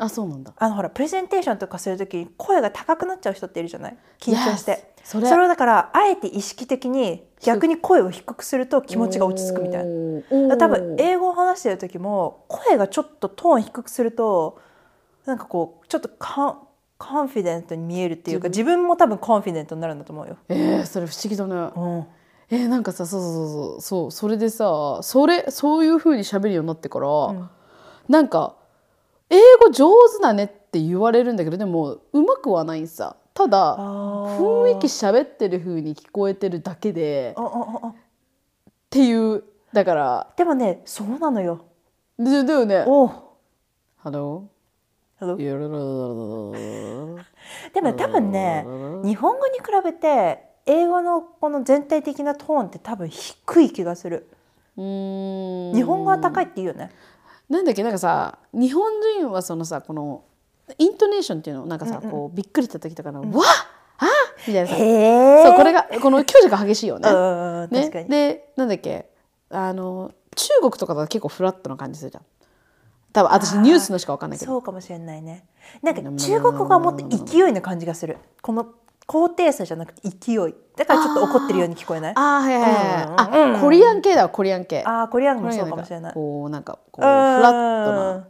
[0.00, 0.52] あそうなんだ。
[0.56, 3.96] あのほらプレゼンテーションとかする時に声が高くなっちゃう人っているじゃない？
[4.18, 5.26] 緊張して、Yes それ。
[5.44, 10.48] をだからあえて意識的に逆に声を低くすると気持ちが落ち着くみたいな。
[10.48, 14.58] な多分英語を話してる時も声がちょっとトーン低くすると
[15.26, 16.58] なんかこうちょっとカン
[16.98, 18.86] コンフィデントに見えるっていうか自分。
[18.86, 20.36] も多分コンフィデントになるんだと思うよ。
[20.48, 21.54] えー、それ不思議だね。
[21.54, 22.06] うん。
[22.50, 23.80] えー、なんかさそうそうそうそう。
[23.80, 27.08] そうそれでさそれそういう風に喋るようになってから、
[28.08, 28.56] なんか
[29.30, 33.16] 英語上手だねって言われるんだけどでもうまくはないんさ。
[33.32, 37.94] ただ雰囲気喋ってる風に聞こえてるだけでっ
[38.90, 40.26] ていうだから。
[40.36, 41.64] でもねそうなのよ。
[42.18, 42.84] でだよね。
[42.86, 43.10] おう。
[43.98, 45.36] ハロー
[47.74, 48.64] でも多分ね
[49.04, 54.28] 日本語に比べて英語のこの全体的なトーンって多分低い気がする。
[54.76, 56.90] 日日本語は高いって言うよね
[57.50, 60.24] なんだっけなんかさ日本人はそのさこの
[60.78, 63.44] イントネーションっていうのなんかさ、こうびっくりした時とかの「わっ
[63.98, 64.06] あ
[64.46, 67.10] みたいなさそうこれがこの強弱が激しいよね。
[67.10, 68.06] うんね？
[68.08, 69.10] でなんだっけ
[69.50, 72.24] あの中国とかだと結構フラットな感じするじゃん。
[73.12, 74.52] 多分私ニュースのしかわかんないけど。
[74.52, 75.44] そうかもしれないね。
[75.82, 78.18] なんか中国語はもっと勢いの感じがする。
[78.40, 78.68] この
[79.06, 80.54] 高低差じゃなくて勢い。
[80.76, 82.12] だからちょっと怒ってるように聞こえない？
[82.16, 83.50] ああーはいはいはい、うん。
[83.50, 83.56] うん。
[83.56, 84.82] あコリアン系だわコリアン系。
[84.86, 86.14] あーコリアンもそうかもしれない。
[86.14, 88.28] こうなんかこうフラットな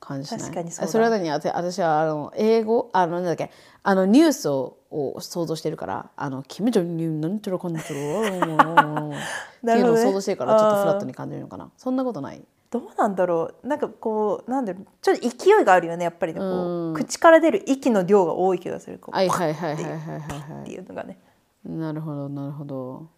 [0.00, 0.28] 感じ。
[0.30, 0.90] 確かにそうだ。
[0.90, 1.30] それは何？
[1.30, 2.90] あて私はあの英語？
[2.92, 3.50] あのなんだっけ？
[3.82, 6.10] あのニュースをを想像してるから。
[6.16, 11.70] あのキム・ジョンになんちゃらかんちゃらっていうのを想像してるからちょっとフラットに感じるのかな。
[11.76, 12.42] そんなことない。
[12.72, 13.66] どうなんだろう。
[13.68, 14.86] なんかこうなんだろう。
[15.02, 16.94] ちょっと勢いがあるよねやっぱりねこう、うん。
[16.94, 19.84] 口から出る息の量が多い気がするこうはいパはいはいはい。
[19.84, 21.18] ッはいはいってはいうのがね。
[21.66, 21.70] い。
[21.70, 22.94] なるほどなるほど。
[22.94, 23.08] う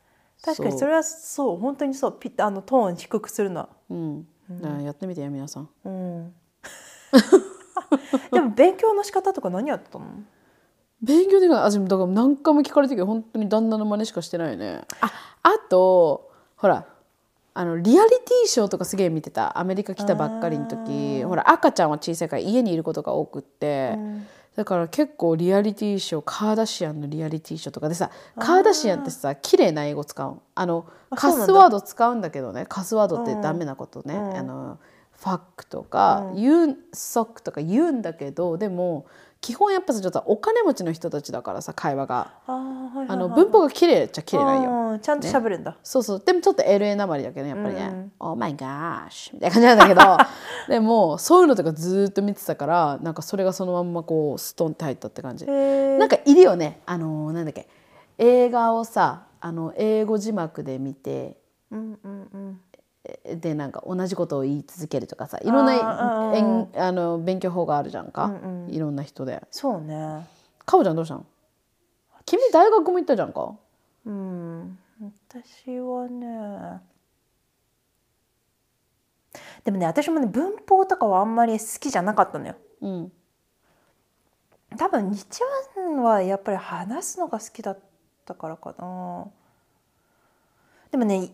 [0.44, 3.61] 確かにそれはそう本当にそうピッあのトーン低くするの。
[3.61, 4.26] はうん。
[4.61, 5.68] だからやってみてよ皆さん。
[5.84, 6.34] うん。
[8.32, 10.05] でも勉強の仕方とか何やったの？
[11.00, 14.82] 勉強でか私もだから何回も聞かれてるけど本当に旦那の真似しかしてないよね。
[15.00, 15.12] あ。
[15.42, 16.86] あとほら
[17.57, 19.59] あのリアリティショーとかすげえ見てた。
[19.59, 21.22] アメリカ来たばっかりの時。
[21.22, 23.96] ほら赤ちゃんは小さいから家にいることが多くって、
[24.57, 32.66] だから結構リアリティショーカーダシアンのリアリティショーとかでさカーダシアンってさ綺麗な英語使うあのカスワード使うんだけどね。
[32.68, 34.78] カスワードってダメなことね、あの
[35.12, 39.07] ファックとか、ユンソックとか言うんだけどでも
[39.45, 42.32] 基本やっぱさちょっとお金持ちの人たちだからさ会話が。
[42.47, 44.70] あーはいあの文法が綺麗っちゃ綺麗なんよ。
[44.92, 46.22] うんちゃんと喋るんだ、そうそう。
[46.24, 50.01] でもちょっと LA なまりだけどねやっぱりね「Oh my gosh」みたいな感じなんだけど。
[50.72, 55.45] でもそういうのとかずーっと見てたからなんかそれがそのまんまこうストンって入ったって感じ。
[55.45, 56.80] なんかいるよね。
[56.86, 57.68] あのなんだっけ。
[58.16, 61.36] 映画をさあの英語字幕で見て
[61.70, 62.61] うんうんうん。
[62.72, 62.74] え
[63.36, 65.74] でなんか同じことを言い続けるとかさいろんな
[66.34, 69.42] えんあの勉強法があるじゃんか、うんいろんな人で。
[69.50, 70.26] そうね。
[70.64, 71.26] かおちゃんどうしたの
[72.24, 73.55] 君大学も行ったじゃんか。
[74.07, 76.80] うん私はね。
[79.64, 82.55] でもね私もね文法とかはあんまり好きじゃなかったのよ。
[82.80, 83.12] うん。
[84.78, 85.26] 多分日
[85.76, 87.78] 湾はやっぱり話すのが好きだっ
[88.24, 89.26] たからかな。
[90.90, 91.30] でもね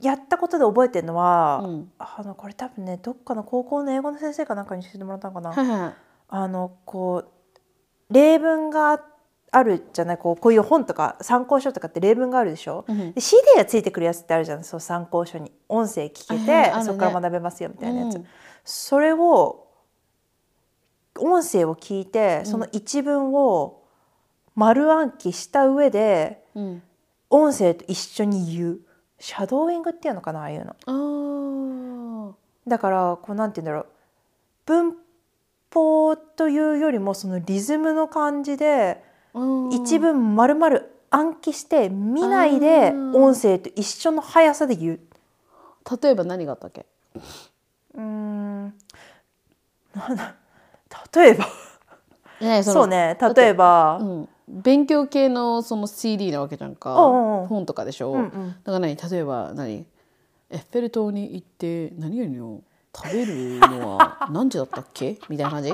[0.00, 1.92] やったことで覚えてるのは、うん。
[1.98, 5.76] あのこれ多分ねどっかの高校の英語の先生かなんかに教えてもらったのかな、はいは。
[5.76, 5.94] いはい
[6.34, 7.24] あのこ
[8.10, 9.02] う例文が
[9.50, 13.12] あるじゃないこうこういう本とか参考書とかって例文があるでしょ、うん。
[13.12, 16.72] で CD がついてくるやつってあるじゃんそう参考書に音声聞けて、ね。
[16.84, 18.26] そこから学べますよみたいなやつ、うん。
[18.64, 19.66] それを
[21.18, 23.82] 音声を聞いてその一文を
[24.54, 26.82] 丸暗記した上でうん。
[27.28, 28.80] 音声と一緒に言う
[29.22, 32.34] シャドーイングっていうのかなああいうの。
[32.66, 33.86] だからこうなんて言うんだろう。
[34.66, 34.96] 文
[35.72, 39.00] 法というよりもそのリズムの感じで
[39.32, 39.72] うん。
[39.72, 45.00] 一文丸々暗記して見ないでうん音声と一緒の速さで言う。
[46.02, 46.84] 例えば何があったっけ？
[47.94, 48.62] うーん。
[48.64, 48.70] な
[50.08, 50.34] んだ。
[51.14, 51.46] 例えば。
[52.40, 53.16] ねそうね。
[53.36, 56.94] 例えば、うん、勉強系のその CD なわけじゃんか、
[57.48, 58.48] 本とかでしょ、うんうん。
[58.50, 58.96] だから何？
[58.96, 59.86] 例えば何？
[60.50, 62.62] エッフェル塔に行って何々を
[62.94, 65.18] 食べるのは何時だったっけ？
[65.30, 65.72] みたいな感じ？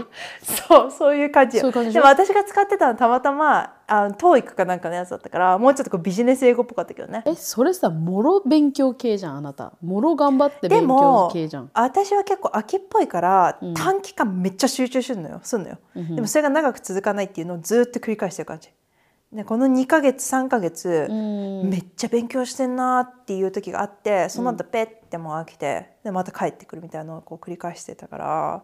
[0.68, 1.60] そうそういう感じ。
[1.60, 1.64] で
[2.00, 7.22] も私が使ってたのたまたまあの TOEIC かなんかのやつだったからもうちょっとこうビジネス英語っぽかったけどね。
[7.26, 9.72] えそれさもろ勉強系じゃんあなた。
[9.82, 11.70] もろ頑張ってで勉強も系じゃん。
[11.74, 15.40] 私は結構秋っぽいから短期間めっちゃ集中するのよ。
[15.42, 18.68] すんのよ、でもそれが長く続かないっていうのをずっと繰り返してる感じ
[19.32, 21.68] でこの2ヶ月3ヶ月、うん。
[21.68, 28.62] めっちゃ勉強してんなっていう時があってその後ペッてもう飽きてでまた帰ってくるみたいなのをこう繰り返してたから。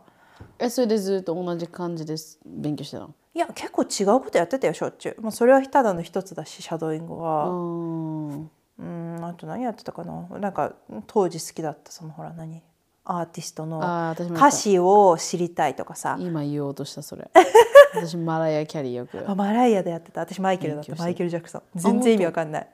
[0.59, 3.15] えそれでずっと同じ感じです勉強してたの？
[3.35, 7.49] いや結構違うことやってたよしょっちゅう、まあ、それはただの一つだしシャドーイングは。
[7.49, 10.27] うんうんあと何やってたかな？
[10.41, 10.75] なんか
[11.07, 12.62] 当時好きだったそのほら何？
[13.07, 16.17] アーティストの歌詞を知りたいとかさ。
[16.19, 17.31] 今言おうとしたそれ。
[17.95, 19.23] 私マライア・キャリーよく。
[19.29, 20.23] あマライアでやってた。
[20.23, 20.95] 私マイケルだった。
[20.97, 21.63] マイケル・ジャクソン。
[21.75, 22.69] 全然意味わかんない。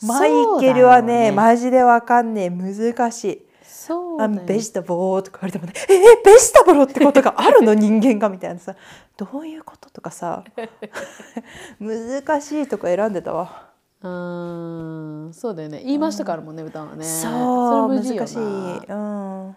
[0.00, 0.06] 当？
[0.06, 0.30] マイ
[0.60, 1.32] ケルはねね。
[1.32, 2.50] マジでわかんねえ。
[2.50, 3.42] 難しい。
[3.62, 7.72] そうあベジタボーとか言われてもねえー、ベジタブルってことがあるの？
[7.74, 8.74] 人間がみたいなさ。
[9.16, 9.90] どういうこと？
[9.90, 10.42] とかさ。
[11.78, 13.65] 難しいとこ選んでたわ
[14.02, 15.34] うーん。
[15.34, 15.82] そうだよね。
[15.84, 17.04] 言いましたからもんね歌はね。
[17.04, 18.28] そうれむずよな。
[18.28, 18.38] 難しい。
[18.38, 19.48] うん。
[19.50, 19.54] う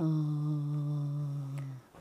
[0.00, 0.60] ーん。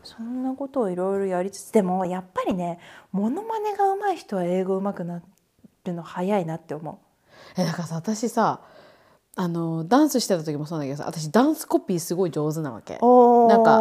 [0.04, 2.80] そんなことをいろいろやりつつでもやっぱりね
[3.12, 5.22] モノマネが上手い人は英語上手くな
[5.86, 7.00] るの早いなって思
[7.58, 8.62] えだからさ私さ
[9.36, 12.98] あのダンスしてた時もそうなんだけどさ私ダンスコピーすごい上手なわけ。
[13.48, 13.80] なんか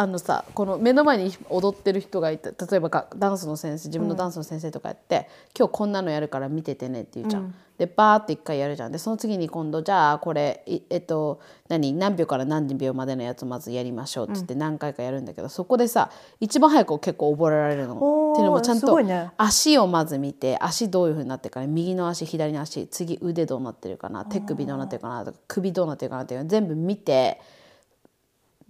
[0.00, 7.54] あのさこの目の前に踊ってる人がいて例えばがダンスの先生自分のダンスの先生とかやって、今日こんなのやるから見ててねって言うじゃん。
[7.76, 8.92] でバーって一回やるじゃん。
[8.92, 18.32] でその次に今度じゃあこれいえっと何何秒から何秒までのやつまずやりましょうって言って何回かやるんだけど、そこでさ一番早く結構覚えられるの。
[18.32, 18.98] っていうのもちゃんと
[19.36, 24.24] 足をまず見て足どういうふうになってるかね右の足左の足次腕どうなってるかな。
[24.24, 27.38] 手首どうなってるかなとか首どうなってるかなっていうの全部見て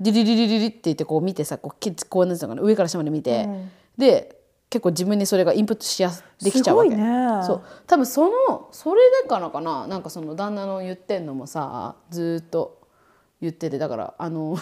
[0.01, 3.49] リリリリリリって言ってこう見てさこうこうなんていうのかな上から下まで見て、
[3.99, 4.41] で
[4.71, 6.97] 結構自分にそれがインプットしやすできちゃうわけね
[7.45, 12.81] そう多分そのそれでかなかななんかその旦那の言ってんのもさずっと
[13.41, 14.57] 言っててだからあの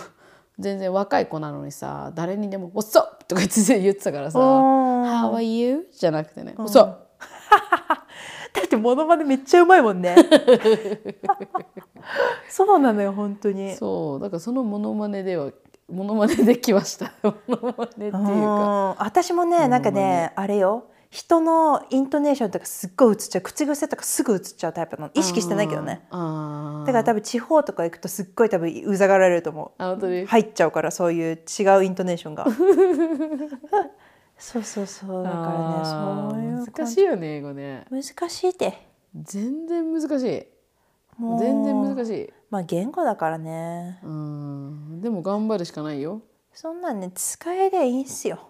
[0.59, 7.07] 全然若い子なのにさ誰にでも「What's up?」とか言って言ってたからさ「How are you?」じゃなくてね「What's up?」
[8.53, 10.17] だってモノマネめっちゃうまいもんね。
[12.49, 13.75] そうなのよ本当に。
[13.77, 15.51] そうだからそのモノマネでは
[15.89, 17.13] モノマネできました。
[17.23, 18.19] モノマネっていうか。
[18.19, 23.43] うん私もねなんかねあれよ人のイントネーションとかすっごい映っちゃう。
[23.43, 25.11] 口癖とかすぐ映っちゃうタイプなの。
[25.15, 26.03] 意識してないけどね。
[26.11, 30.27] だから多分地方とか行くとすっごい多分うざがられると思う。
[30.27, 32.45] 入っちゃうからそういう違うイントネーションが
[34.39, 35.25] そうそうそう。
[35.25, 35.37] だか
[36.33, 37.87] らねそう難しいよね英語ね。
[37.91, 38.87] 難しいって。
[39.15, 40.47] 全然難しい。
[41.21, 42.33] もう全然難しい。
[42.51, 43.99] まあ言語だからね。
[44.03, 45.01] うん。
[45.01, 46.23] でも頑張るしかないよ。
[46.53, 48.49] そんなんね使えりゃいいんすよ。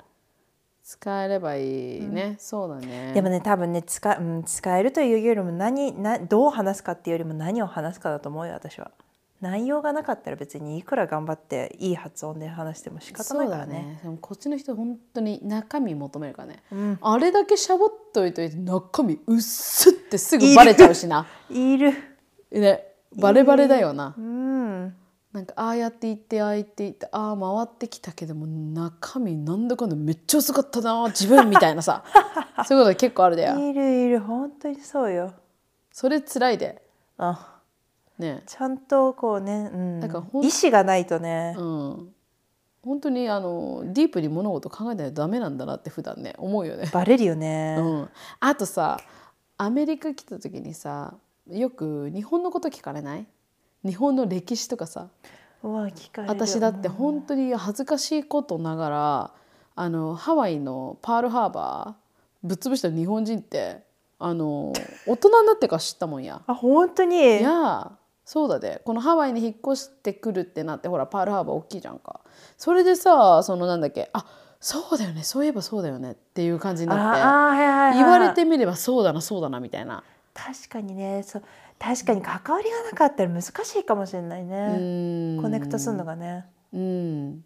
[0.88, 3.12] 使えればいいね、そうだね。
[3.12, 8.90] でもね多分ね使,、うん、使えるというよりも何などう話すかっていうよりも何を話すかだと思うよ私は
[9.40, 13.72] 内容がなかったら別にいくら頑張っていい発音で話しても仕方ないからね。
[13.72, 14.00] そうだね。
[14.02, 16.98] でもこっちの人本当に中身求めるからね、うん。
[17.00, 21.26] あれだけしゃぼっといといて中身うっすってすぐバレちゃうしな。
[21.50, 21.92] いる。
[22.50, 22.84] ね
[23.16, 24.94] バレバレだよな、うん。
[25.32, 32.04] なんかああやって言ってああ言って言ってああ回ってきたけども中身なんだかんだめっちゃ薄かったな自分みたいなさ。
[32.66, 33.58] そういうこと結構あるだよ。
[33.58, 34.20] いるいる。
[34.20, 35.32] 本当にそうよ。
[35.92, 36.82] それ辛いで。
[37.18, 37.57] あ
[38.18, 38.42] ね。
[38.46, 42.14] ちゃんとこうね、うん、だからほん意志がないとね、うん。
[42.82, 46.88] 本当にあのディープに物事考えないとダメなんだなって普段ね思うよね。
[46.92, 48.08] バレるよね、うん、
[48.40, 49.00] あとさ
[49.58, 51.14] アメリカ来た時にさ
[51.50, 53.26] よく日本のこと聞かれない？
[53.84, 55.08] 日本の歴史とかさ。
[55.62, 59.30] うわ聞か私だって本当に恥ずかしいことながら
[59.74, 63.82] あのハワイのパールハーバーぶっ潰した日本人って
[64.20, 64.72] あの
[65.06, 66.42] 大人になってから知ったもんや。
[66.46, 67.16] あ本当に？
[67.16, 67.90] いや
[68.28, 72.20] そうだでこのハワイに引っ越してくるってなってほらパールハーバー大きいじゃんか。
[72.58, 74.26] それでさそのなんだっけあ
[74.60, 75.22] そうだよね。
[75.22, 80.04] そういえばそうだよねっていう感じになってああはいはいはい言われてみればそうだなそうだなみたいな。
[80.34, 81.22] 確かにね。
[81.22, 81.42] そう
[81.78, 83.48] 確かに関わりがなかったら難し
[83.78, 85.42] いかもしれないうね、ん。
[85.42, 86.44] コネクトするのがね。
[86.74, 87.44] うん。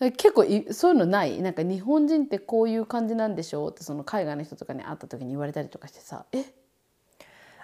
[0.00, 1.40] 結構いそういうのない？
[1.42, 6.44] なんか日本人ってこういう感じなんでしょうってその海外の人とかに会った時に言われたりとかしてさえ？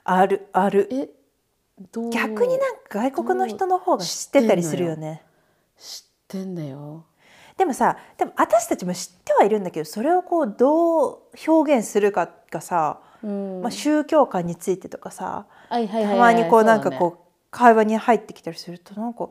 [0.05, 0.89] あるある。
[0.93, 1.09] え？
[2.11, 5.23] 逆になんか外国の人の方が知ってたりするよね。
[5.79, 7.05] 知ってんだよ。
[7.57, 13.61] でもさでも私たちも知ってはいるんだけどそれをこうどう表現するかがさ、うん。
[13.63, 19.29] まあ、宗教観についてとかさはいはいはいたまにこうなんかこう会話に入ってきたりするとなんか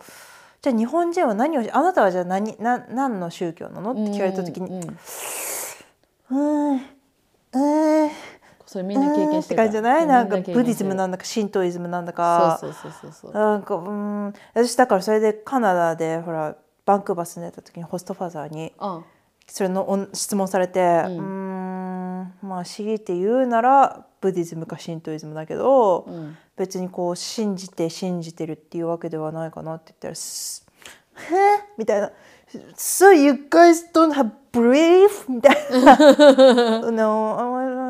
[0.61, 3.93] じゃあ日本人は何をあなたはじゃあ何な何の宗教なの？
[3.93, 4.89] って聞かれた時にうんうん。
[6.73, 8.11] うーんうーん
[8.71, 10.05] それみんな経験してって感じじゃない？
[10.05, 12.59] なんかブディズムなんだか神道イズムなんだか。
[12.61, 14.33] そうそうそうそうなんかうん。
[14.53, 16.55] 私だからそれでカナダでほら
[16.85, 19.01] バンクーバー住んでた時にホストファザーにあ
[19.47, 22.33] それの質問されてうーん。
[22.43, 26.37] まあ強いて言うならブディズムか神道イズムだけど、うん。
[26.55, 30.63] 別にこう信じて信じてるっていうわけではないかなって言ったらす
[31.31, 31.37] 「へえ?」
[31.79, 32.11] みたいな
[32.77, 35.55] 「So you guys don't have belief?」みたい
[35.85, 35.95] な
[36.91, 37.37] 「No,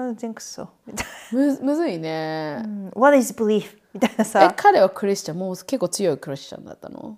[0.09, 7.17] I don't think so」みたいむむずいね、な「What is belief?」みたいなえさ彼はクリスチャンもう結構強いクリスチャンだったの？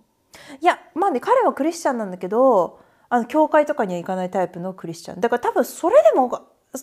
[0.60, 2.80] いやまあね彼はクリスチャンなんだけど
[3.10, 5.20] あの教会とかには行かないタイプのクリスチャン。
[5.20, 6.30] だから多分それでも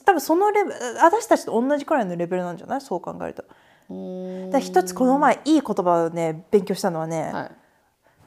[0.04, 2.80] 多分そのレベル私たちと同じくらいのレベルなんじゃない？
[2.80, 3.44] そう考えると。
[4.50, 7.50] だ一つこの前いい言葉をね勉強したのはね、はい。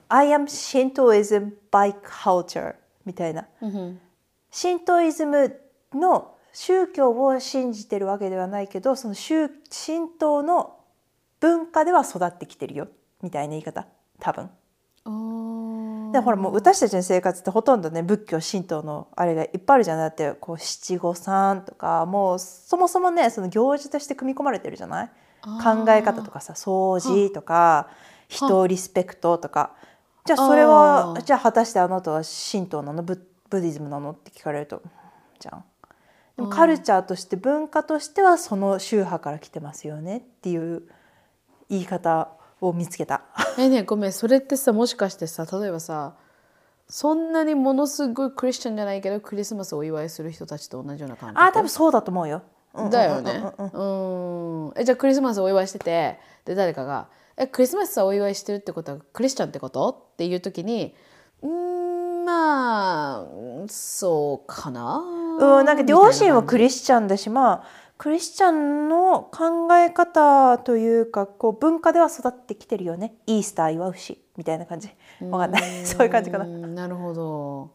[0.09, 2.73] I am Shintoism by culture
[3.05, 3.47] みたいな。
[3.61, 3.99] うん
[4.53, 5.55] シントイズム
[5.93, 10.77] の宗教を信じてるわけではないけどその宗神道の
[11.39, 12.87] 文化では育ってきてるよ
[13.21, 13.87] みたいな言い方。
[14.19, 14.49] 多分。
[15.03, 25.09] あでほらもう私たちの生活ってほとんどね仏教神道のあれがいっぱいあるじゃんだってこう七五三とかもうそもそもねその行事として組み込まれてるじゃない？
[25.41, 27.89] 考え方とかさ掃除とか
[28.27, 29.73] 人をリスペクトとか。
[30.23, 32.21] じゃあそれはじゃあ果たしてあなたは
[32.51, 33.01] 神道なの？
[33.01, 34.11] ブブディズムなの？
[34.11, 34.83] って聞かれると
[35.39, 35.63] じゃん。
[36.41, 40.83] でもカルチャーとして文化としてはその宗派から来てますよねっていう
[41.69, 42.29] 言い方
[42.59, 43.21] を見つけた。
[43.57, 46.15] えねごめんそれってさもしかしてさ例えばさ
[46.89, 51.43] そんなにものすごいクリスチャンじゃないけどクリスマスをお祝いする人たちと同じような感覚？
[51.47, 52.41] あ多分そうだと思うよ。
[52.73, 53.43] うんだよね。
[53.57, 54.73] うん。
[54.75, 60.95] えじゃあクリスマスお祝いしててで誰かが「えクリスマスさお祝いしてるってことはクリスチャンってこと?」っていう時に
[61.41, 63.25] 「うんまあ
[63.67, 65.01] そうかな」
[65.41, 73.13] うん、なんか両親はクリリスチャンだしまあクリスチャンの考え方というかこう文化では育ってきてるよね。
[73.27, 74.89] イースター祝うしみたいな感じ。
[75.29, 75.61] わかんない。
[75.85, 76.45] そういう感じかな。
[76.45, 77.69] なるほど。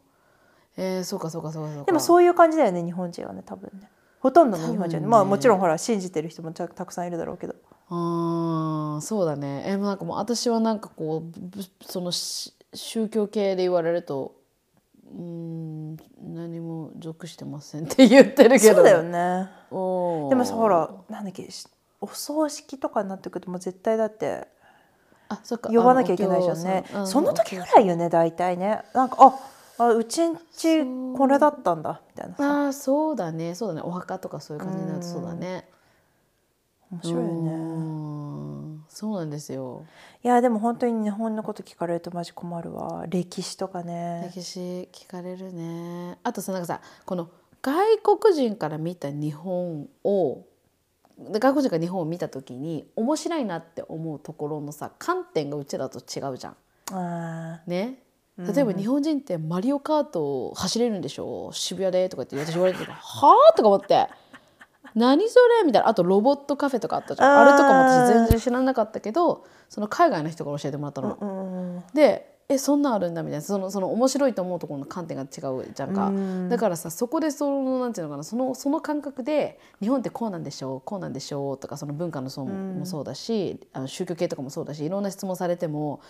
[0.76, 1.84] えー、そうかそうかそうかそうか。
[1.84, 3.88] でもそういう感じだよね日本人はね多分ね。
[4.18, 4.96] ほとんどの日本人。
[4.96, 7.54] はねまあもちろんほら信じてる人もたたくさんいるだろうけど。
[7.88, 9.62] あーそうだね。
[9.64, 14.34] えなんかもう私はなんかこうぶそのし宗教系で言われると
[15.14, 15.65] うーん
[16.22, 19.48] 何も属してませんって言ってるけどそうだよね。
[19.70, 19.74] で
[20.34, 21.66] もさほらなんだっけし
[22.00, 24.46] お葬式とかになってくるともう絶対だって
[25.28, 25.70] あそっか。
[25.70, 26.84] 呼ばなきゃいけないじゃんね。
[26.92, 27.08] あのお経さん。
[27.08, 28.82] その時ぐらいよね大体ね。
[28.94, 30.84] なんかああうちんち
[31.16, 32.66] これだったんだみたいなさ。
[32.66, 33.54] あーそうだね。
[33.54, 33.80] そうだね。
[33.82, 35.68] お墓とかそういう感じになるとそうだね。
[36.92, 38.15] 面白いようねん
[38.96, 39.84] そうなんですよ。
[40.24, 43.04] いやでも本当に日本のこと聞かれるとマジ困るわ。
[43.06, 44.30] 歴史とかね。
[44.34, 46.16] 歴史聞かれるね。
[46.22, 47.28] あとさなんかさこの
[47.60, 50.46] 外国人から見た日本を
[51.18, 56.56] で外国人が日本を見た時に面白いなって思うところのさ観点がうちらと違うじゃん。
[56.92, 58.02] あね。
[58.38, 61.50] 例えば日本人ってマリオカート走れるんでしょ？
[61.52, 64.08] 渋谷でとかって私言われてたはあとか思って
[64.96, 65.64] 何それ？
[65.64, 65.88] みたいな。
[65.88, 67.38] あとロボットカフェとかあったじゃん。
[67.40, 71.16] あれとかも私全然知らなかったけどその海外の人から教えてもらったの。
[71.16, 73.42] ーうんでえそんなんあるんだみたいな。
[73.42, 76.48] そのその面白いと思うところの観点が違うじゃんか、うん。
[76.48, 80.80] だからさそこでそのなんていうのかなそのその感覚で日本ってこうなんでしょう？
[80.80, 81.58] こうなんでしょう？
[81.58, 86.00] とかその文化のそうもそうだし、あの宗教系とかもそうだしいろんな質問されても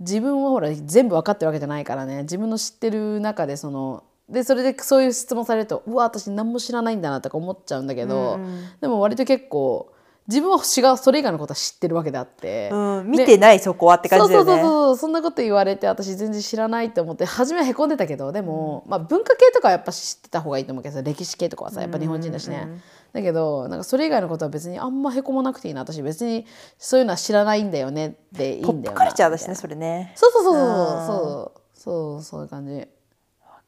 [0.00, 2.22] 自分はほら全部分かってるわけじゃないからね。
[2.22, 8.40] 自分の知ってる中でそのでそれでそういう質問されるとうわ私何も知らないんだなとか思っちゃうんだけど、
[8.80, 9.92] でも割と結構
[10.28, 12.68] 自分は違うそれ以外のことは知ってるわけであって。
[12.72, 14.50] うん、見てないそこはって感じだよね。
[14.50, 22.66] そうそうそうそうそんなこと言われて私全然知らないって思って初めはへこんでたけどでも、まあ、文化系とかはやっぱ知ってた方がいいと思うけどさ歴史系とかはさやっぱ日本人だしね、
[23.12, 26.44] だけどなんかそれ以外のことは別にあんまへこまなくていいな私別に
[26.76, 30.12] そういうのは知らないんだよねでいいポップんだよなカルチャーだしねそれね。
[30.16, 30.66] そうそうそうそう。
[30.66, 32.74] そうそうそういう感じ。
[32.74, 32.80] わ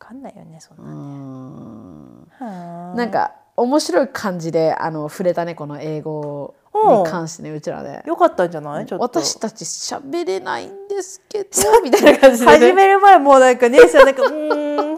[0.08, 2.28] かんないよねそんうな、ん。
[2.38, 2.96] はあ。
[2.96, 8.86] なんか面白い感じであの触れたねこの英語に関してねうちらねよかったんじゃない？
[8.86, 9.20] ちょっと。
[9.20, 11.48] 私たち喋れないんですけど
[11.82, 14.96] みたいな感じで、ね、始める前もうなんか姉さんなんか「うーん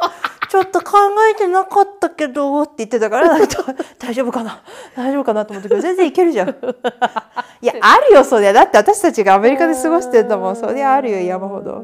[0.51, 0.97] ちょっと考
[1.31, 3.65] えてなかったけど」って言ってたからなんか
[3.99, 4.63] 大丈夫かな？
[4.95, 6.49] 大丈夫かなと思ったけど全然いけるじゃん。
[7.63, 8.53] いやあるよそりゃ。
[8.53, 10.57] だって私たちがアメリカで過ごしてんだもん。
[10.57, 11.83] そりゃあるよ山ほど。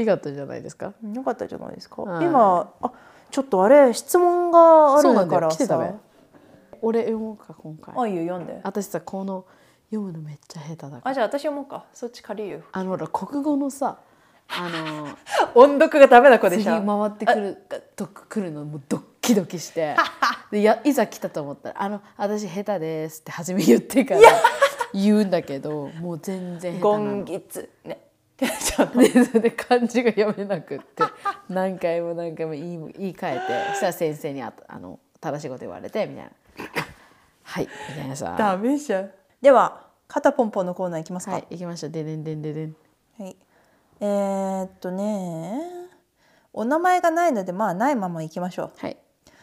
[0.00, 0.92] いいかったじゃないですか。
[1.14, 2.02] よかったじゃないですか。
[2.02, 2.92] はい今あ
[3.30, 5.94] ちょっとあれ質問があるからさ。
[6.82, 7.94] 俺読もうか今回。
[7.96, 8.60] あいいよ読んで。
[8.64, 9.44] 私さこの
[9.90, 11.00] 読むのめっちゃ下手だから。
[11.04, 12.62] あじゃあ私読もうかそっち借りるよ。
[12.72, 13.98] あのほら国語のさ
[14.48, 15.08] あの
[15.54, 16.82] 音読がダメな子で次しょ。
[16.82, 17.56] 回ってくる
[17.94, 19.96] と来るのもうドッキドキして
[20.50, 24.20] でやいざ来たと思ったら「あの私下手です」って初め言ってから
[24.92, 27.04] 言うんだけどもう全然下手なの。
[27.16, 28.09] 今月ね。
[28.60, 31.02] ちょっとで それで漢字が読めなくって
[31.48, 36.30] 何回も何回も言い言い換えてそしたら先生にああの正しいこと言われてみたいな
[37.44, 39.10] 「はい」みたいなさダメじゃん。
[39.42, 41.32] では肩ポンポンのコーナーいきますか。
[41.32, 42.76] はい行きましょうででんでんででん
[43.18, 43.36] はい。
[44.00, 45.60] えー、っとね、
[46.54, 48.72] お名前がないのでまあないまま行きましょう。
[48.78, 48.96] はい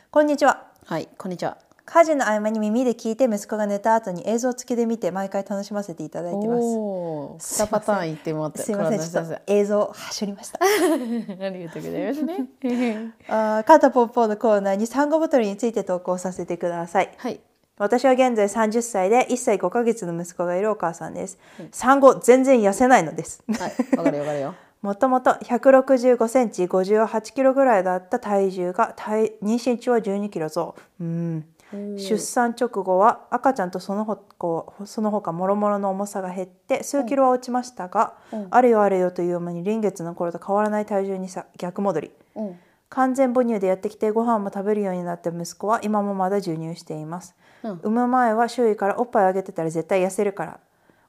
[0.09, 0.67] こんにちは。
[0.85, 6.59] はいこんにちは家事の合間に耳で聞いて息子が寝た後に映像付きで見て毎回楽しませていただいてます。
[6.61, 10.59] おお2パターン言ってもらってすいません、ちょっと映像はしょりました。
[10.61, 12.47] ありがとうございますね
[13.29, 17.13] あー肩ポンポンのコーナーに産後太りについて投稿させてください。
[17.17, 17.39] はい
[17.79, 21.37] 私は現在30歳で1歳5ヶ月の息子がいるお母さんです。
[21.71, 23.43] 産後全然痩せないのです。
[23.47, 38.13] はいわかるよわかるよ もともと165センチ58キロぐらいだった体重が体妊娠中は12キロ増うん出産直後は赤ちゃんとそのほその他もろもろの重さが減って数キロは落ちましたが、
[38.51, 42.11] あれよあれよという間に臨月の頃と変わらない体重にさ逆戻り。
[42.35, 42.59] うん。
[42.89, 47.35] 完全母乳でやってきてご飯も食べるようになった息子は今もまだ授乳しています。
[47.63, 47.71] うん。
[47.83, 50.59] 産む前は周囲からおっぱいあげてたら絶対痩せるから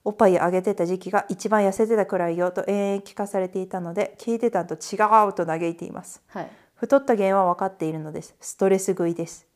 [0.03, 4.99] おっぱいあげてた時期が一番痩せてたくらいよと延々聞かされていたので聞いてたんと違
[5.29, 6.21] うと嘆いています。
[6.27, 6.51] はい。
[6.75, 8.35] 太った原因は分かっているのです。
[8.41, 9.43] ストレス食いです。
[9.43, 9.48] はい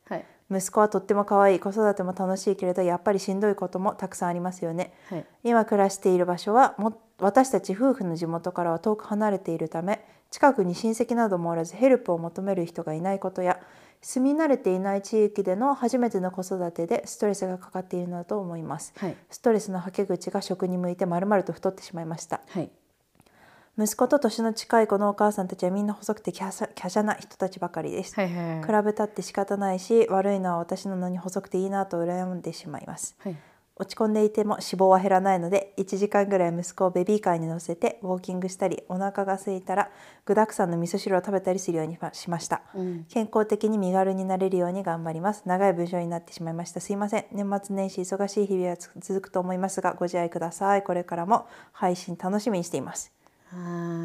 [0.54, 4.92] 息子はとっても可愛い子育ても楽しいけれどやっぱりしんどいこともたくさんありますよね。
[5.08, 5.26] はい。
[5.44, 13.60] 今暮らしている場所はも私たち夫婦の地元からは遠く離れているため近くに親戚などもおらずヘルプを求める人がいないことや
[14.02, 18.92] 住み慣れていない地域での初めての子育てでストレスがかかっているのだと思います。
[18.96, 19.16] はい。
[19.30, 22.40] ストレスのはけ口が食に向いてまるまると太ってしまいました。
[22.48, 22.70] はい
[23.76, 33.16] 息子と年の近い子のお母さんたちはみんな細くて華奢な人たちばかりです、はいはい比べたって仕方ないし悪いのは私なのに細くていいなと羨んでしまいます。
[33.18, 33.36] はい。
[33.76, 39.90] 落ち込んでいても脂肪は減らないので1時間ぐらい息子をベビーカーに乗せてウォーキングしたりお腹が空いたら
[40.24, 43.04] 具だくさんの味噌汁を食べたりするようにしました、うん。
[43.08, 45.42] 健康的に身軽になれるように頑張ります。
[45.46, 46.80] 長い文章になってしまいました。
[46.80, 47.24] すいません。
[47.32, 50.84] 年末年始忙しい日々はつ続くと思いますがご自愛ください。
[50.84, 53.12] これからも配信楽しみにしています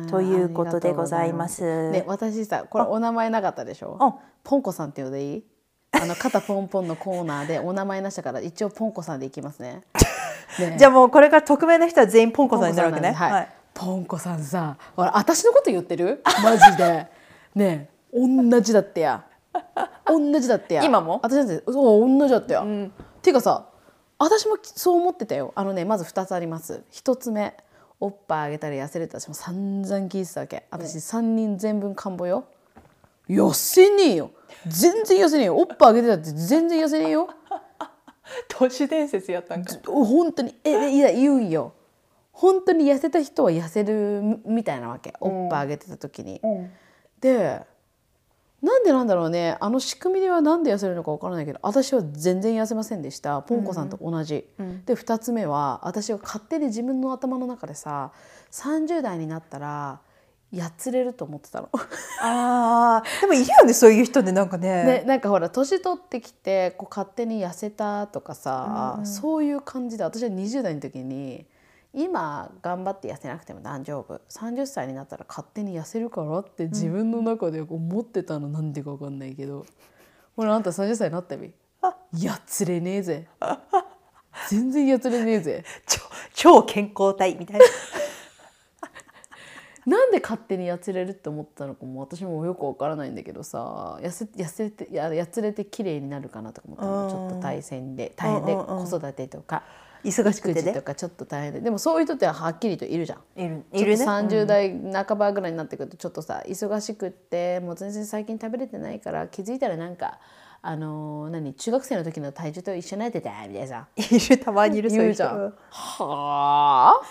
[0.10, 1.90] ということでございます。
[1.92, 3.98] ね私さこれお名前なかったでしょ？
[4.00, 4.16] あ。
[4.44, 5.44] ポンコさんっていうのでいい？
[5.92, 9.82] あの肩ポンポンのコーナーでお名前なしたから一応ポンコさんでいきますね。
[10.60, 10.76] ね。
[10.78, 13.10] じゃあもうこれから匿名の人は全員ポンコさんになるわけね。
[13.10, 13.32] ポンコさんなん。
[13.34, 13.42] はい。
[13.42, 16.22] はいポンコさんさほら私のこと言ってる？
[16.44, 17.08] マジで。
[17.56, 17.90] ね。
[18.14, 18.20] え
[18.50, 19.24] 同じだってや。
[20.06, 20.84] 同じだってや。
[20.84, 21.20] 今も？
[21.24, 22.66] 私なんてそう同じだってや、っ
[23.22, 23.66] ていうかさ
[24.18, 25.54] 私もそう思ってたよ。
[25.56, 26.84] あのねまず2つあります。
[26.92, 27.56] 1つ目
[28.00, 30.66] おっぱいあげたら痩せるって私も散々聞いてたわけ。
[30.72, 32.46] 私3人全分看護よ。
[33.28, 34.32] 痩せねえよ。
[34.68, 35.58] 全然痩せねえよ。
[35.58, 37.30] おっぱいあげてたって全然痩せねえよ。
[38.48, 39.74] 都市伝説やったんか。
[39.86, 41.74] 本当にえいや言うんよ。
[42.32, 45.14] 本当に痩せた人は痩せるみみたいなわけ。
[45.20, 46.42] おっぱいあげてた時に。
[47.20, 47.62] で
[48.62, 49.58] なんでなんだろうね。
[49.60, 53.42] あの仕組みではなんで痩せるのかわからないけど私は全然痩せませんでした。
[53.42, 54.46] ポンコさんと同じ。
[54.86, 58.12] で2つ目は私が勝手に自分の頭の中でさ
[58.52, 60.02] 30代になったら
[60.52, 61.70] やつれると思ってたの。
[62.22, 63.22] あー。
[63.22, 64.84] でもいるよねそういう人でなんかね。
[64.84, 71.46] ね、なんかほら年取ってきてこう勝手に痩せたとかさ、そういう感じで私は20代の時に
[71.94, 74.22] 今頑張って痩せなくても大丈夫。
[74.30, 79.66] 30歳になったら勝手に痩せるからって自分の中で思ってたのなんでか分かんないけど。
[80.36, 81.52] ほらあんた30歳になったび。
[82.22, 83.28] やつれねえぜ。
[84.50, 85.64] 全然やつれねえぜ。
[85.88, 86.00] 超
[86.34, 87.66] 超健康体みたいな。
[89.88, 92.02] なんで勝手にやつれるって思ったのかも。
[92.02, 93.98] 私もよくわからないんだけどさ。
[94.02, 97.10] 痩せ痩せてややつれて綺麗になるかなとか思ったの。
[97.10, 99.64] ちょっと大変で大変で子育てとか
[100.04, 100.82] 忙しくて育児とね。
[100.82, 103.42] かちょっと大変ででもそういう人ってはっきりといるじゃん。
[103.42, 103.64] いる。
[103.74, 104.06] いるね。
[104.06, 110.20] 30代半ばぐらいになってくるとちょっとさ忙しくってもう全然最近食べれてないから気づいたらなんか
[110.62, 113.88] あのー何中学生の時の体重と一緒になってたみたいなさ。
[113.96, 114.38] いる。
[114.40, 115.24] たまにいるそういう人。
[115.24, 115.54] 言うじゃん。
[115.70, 117.02] は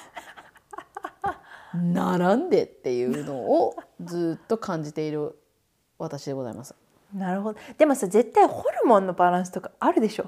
[1.23, 1.39] あ？
[1.77, 5.39] 並んでっていうのをずっと感じている
[5.99, 6.75] 私でございます。
[7.15, 7.59] なるほど。
[7.77, 10.27] でもさ絶対ホルモンのバランスとかあるでしょ？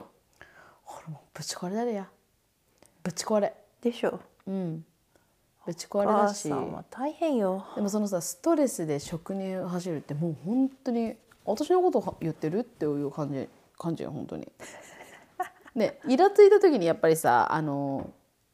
[0.83, 2.09] ホルモンぶち壊れだれや
[3.11, 3.53] ぶち壊れ。
[3.83, 4.21] でしょ。
[4.47, 4.85] うん。
[5.67, 6.49] ぶち壊れだし。
[6.49, 7.67] さんは大変よ。
[7.75, 14.47] でもそのさストレスで食に走るってもう本当に私のこと言ってるっていう感じ感じよ本当に。
[15.75, 18.13] ねイラついた時にやっぱりさあの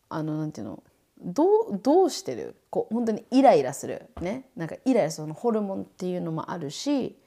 [0.08, 0.82] あのなんていうの
[1.20, 2.56] どうどうしてる？
[2.70, 4.06] こう本当にイライラする。
[4.22, 4.48] ね。
[4.56, 5.24] なんかイライラする。
[5.24, 7.18] そのホルモンっていうのもあるし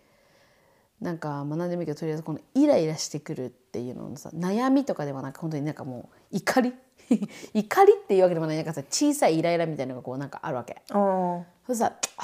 [1.01, 6.73] なんかまあ何でもいいけどとりあえずこのイライラしてくるっていうののさ悩みとかではなく本当になんかもう怒り？
[7.53, 8.55] 怒りっていうわけでもない。
[8.57, 10.81] なんかさ小さいイライラみたいなのがこうなんかあるわけ。
[10.91, 11.45] うん。
[11.65, 12.21] それさ「あ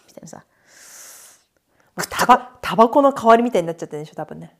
[0.00, 0.44] ーみたいなさ。
[2.10, 4.56] タバタバコの代わりみたいになっちゃってるでしょ多分ね。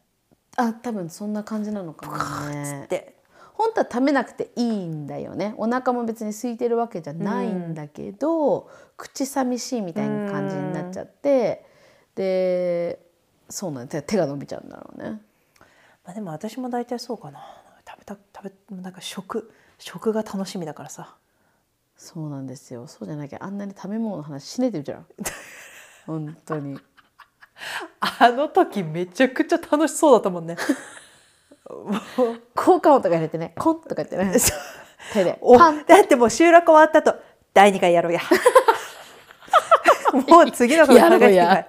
[0.56, 2.16] あ多分そんな感じなのかも
[2.50, 2.86] ね。
[2.88, 3.16] で
[3.54, 5.54] 本当は食べなくていいんだよね。
[5.56, 8.68] お腹も別に空いてるわけじゃないんだけど、
[8.98, 11.64] 口寂しいみたいな感じになっちゃって。
[12.14, 13.05] で
[13.48, 15.20] そうなん手手が伸びちゃうんだろうね。
[16.04, 17.40] まあ、でも私も大体そうかな。
[17.88, 21.14] 食べた食べなんか食食が楽しみだからさ。
[21.96, 22.86] そうなんですよ。
[22.86, 25.06] そうじゃなきゃあんなに食べ物の話しねえてるじゃん。
[26.06, 26.78] 本当に。
[28.00, 30.56] あの時めちゃくちゃ楽しそうだったもんね。
[32.54, 33.54] 効果音とか入れてね。
[33.58, 34.32] コンとか言ってね。
[35.12, 35.38] 手で。
[35.40, 35.84] おパン。
[35.84, 37.18] だってもう収録終わったと
[37.54, 38.20] 第2回やろうや。
[40.28, 41.68] もう次のこと考えてくだやさい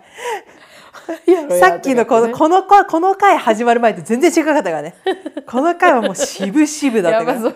[1.60, 4.96] さっきのこの,、このここの回始まる前と全然違かったからね。
[5.48, 7.38] この回はもう渋々だったから。
[7.38, 7.56] やばそう。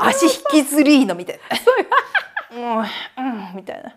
[0.00, 1.40] 足引きずりーのみたい
[2.52, 2.78] な。
[3.18, 3.22] う。
[3.22, 3.94] んうんみたいな。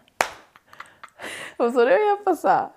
[1.60, 2.72] もうそれはやっぱさ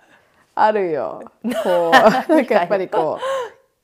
[0.54, 1.22] あるよ。
[1.62, 1.90] こう
[2.30, 3.24] なんかやっぱりこう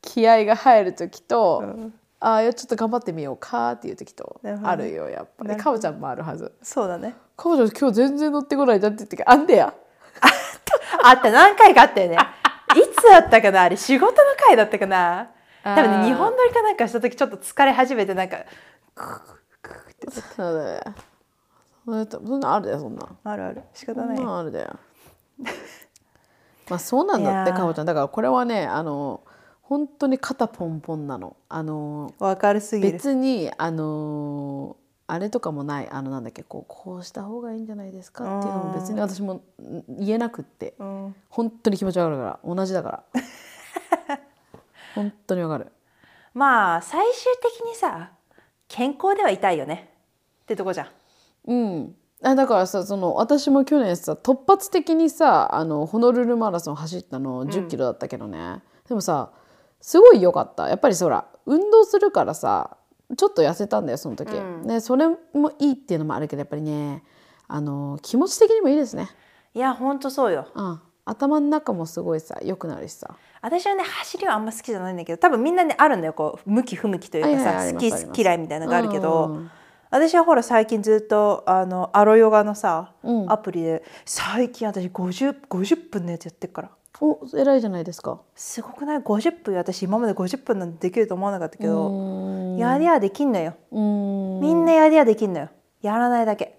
[0.03, 1.95] 気合が入る時と、うん。
[2.21, 5.49] ああちょっと頑張ってみようかっていう時とあるよやっぱり。
[5.49, 6.53] なるかぼちゃんもあるはず。
[6.63, 7.15] そうだね。
[7.37, 9.73] かぼちゃん今日全然乗ってこないじゃんって言ってあんでや
[11.03, 12.19] あった何回かあったよね。
[12.77, 13.63] いつだったかな？
[13.63, 15.31] あれ仕事の回だったかな？
[15.65, 18.39] 多分あーね日本撮りかなんかした時ちょっと疲れ始めてなんか
[20.37, 20.95] そうだよ
[21.85, 24.77] それとそんなんあるだよそんなんあるある仕方ないなんあるだよ
[26.69, 29.23] まあそうなんだってかぼちゃんだからこれはねあの
[29.63, 34.77] 本当に肩ポンポンなのあのわかるすぎる別にあの
[35.11, 35.89] あれとかもない。
[35.91, 38.39] あのなんだっけこうこうした方がいいんじゃないですか？
[38.41, 39.43] っていうのも別に私もん
[39.89, 40.75] 言えなくって。
[40.79, 41.15] うん。
[41.29, 42.39] 本当に気持ちわかるから。
[42.45, 43.03] 同じだから。
[44.95, 45.73] 本当にわかる。
[46.35, 48.13] まあ最終的にさ
[48.69, 49.93] 健康ではいたいよね。
[50.43, 50.89] ってとこじゃん。
[51.47, 51.97] うん。
[52.23, 59.31] あだからさその私も去年さ突発的にさあのホノルルマラソン走ったの1 0キロだったけどね、でもさ
[59.81, 60.69] すごい良かった。
[60.69, 62.77] やっぱりそら運動するからさ
[63.17, 64.63] ちょっと痩せたんだよその時、うん。
[64.67, 65.17] ねそれも
[65.59, 67.03] いいっていうのもあるけどやっぱりね
[67.47, 69.09] あの気持ち的にもいいですね、
[69.55, 70.49] いやほんとそうよ。
[70.55, 73.17] うん、頭の中もすごいさ良くなるしさ。
[73.41, 76.13] 私はね走りはあんま好きじゃないんだけど多分みんなねあるんだよ。
[76.13, 77.79] こう向き不向きというかはいはい好
[78.13, 79.51] き嫌いみたいなのがあるけど、うん。
[79.91, 83.33] 私はほら最近ずっとあのアロヨガのさ、うん。
[83.33, 88.21] アプリで最近私 50, 50分のやつやってるからお偉いじゃないですか。
[88.35, 93.55] すごくない？50分私今まで50分なんてできると思わなかったけうど、やりゃできんのよ。
[93.71, 94.41] うん。
[94.41, 95.49] みんなやりゃできんのよ。
[95.81, 96.59] やらないだけ。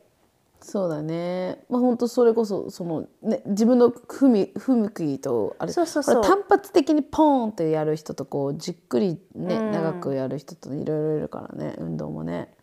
[0.61, 1.63] そうだね。
[1.69, 5.73] まあ本当それこそそのね自分の不み不向きとあれ。
[5.73, 6.23] そうそうそう。
[6.23, 9.71] 単発的にポーンってやる人とこうじっくりね、うん。
[9.71, 12.53] 長くやる人といろいろいるからね運動もね。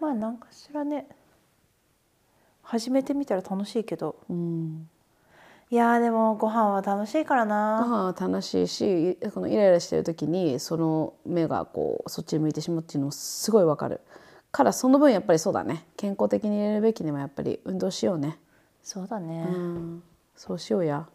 [0.00, 1.06] まあ何かしらね。
[2.62, 4.16] 始めてみたら楽しいけど。
[4.28, 4.88] うん。
[5.72, 14.02] いやーでもご飯は楽しいからごな飯は楽しいしこのイライラしてる時にその目がこうそっちに向いてしまうっていうのもすごいわかる。
[14.50, 15.86] からその分やっぱりそうだね。
[15.96, 18.38] 健康的に入れるべきにもやっぱり運動しようね。
[18.82, 20.02] そうだね、うん、
[20.36, 21.08] そうしようや。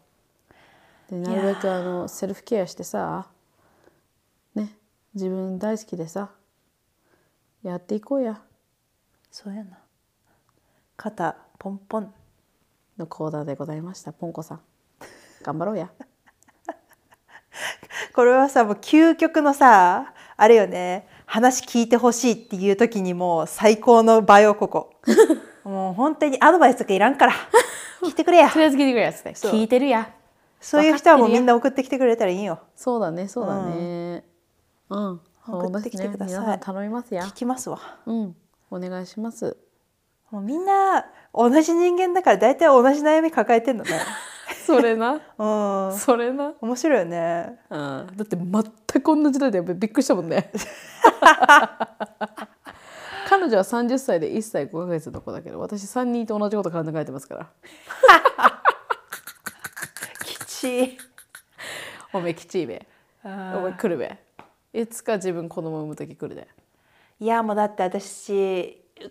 [1.08, 3.28] でなるべくあのセルフケアしてさ
[4.56, 4.76] ね
[5.14, 6.30] 自分大好きでさ
[7.62, 8.40] やっていこうや。
[9.30, 9.78] そうやな。
[10.96, 12.12] 肩ポンポン
[12.98, 14.12] のコーナーでございました。
[14.12, 14.60] ポンコさん。
[15.42, 15.90] 頑張ろうや。
[18.14, 21.08] これはさもう究極のさあれよね。
[21.26, 24.94] 話聞いてほしいっていう時にもう最高の場よここ。
[25.64, 27.32] もう本当にアドバイスとかいらんから。
[28.02, 28.50] 聞いてくれや。
[28.50, 30.10] とりあえず聞いてくれやつっ聞いてるや。
[30.60, 32.58] そういう人はもうみんな送ってきてくれたらいいよ。
[32.74, 34.24] そうだねそうだね。
[34.88, 36.38] うん、送ってきてください。
[36.38, 36.40] ね。
[36.40, 37.24] 皆さん頼みますや。
[37.24, 37.78] 聞きますわ。
[38.06, 38.36] うん。
[38.70, 39.56] お願いします
[40.30, 43.90] もうみんな同じ人間だから大体同じ悩み抱えてんのね。
[44.66, 45.20] それな。
[45.38, 45.46] う
[45.94, 45.98] ん。
[45.98, 46.54] それな。
[46.60, 47.58] 面白いよね。
[47.70, 48.52] うん、だって全
[49.02, 49.52] く同じだよ。
[49.52, 50.52] ねびっくりしたもんね。
[53.28, 57.46] 彼女は30歳で1歳5ヶ月の子だけど私3人と同じこと考えてますから。
[60.24, 60.98] きちい。
[62.12, 62.86] おめえきちいべ。
[63.24, 64.16] お前来るべ。
[64.72, 66.48] いつか自分子供産む時来るで。
[67.20, 69.10] いやもうだって私今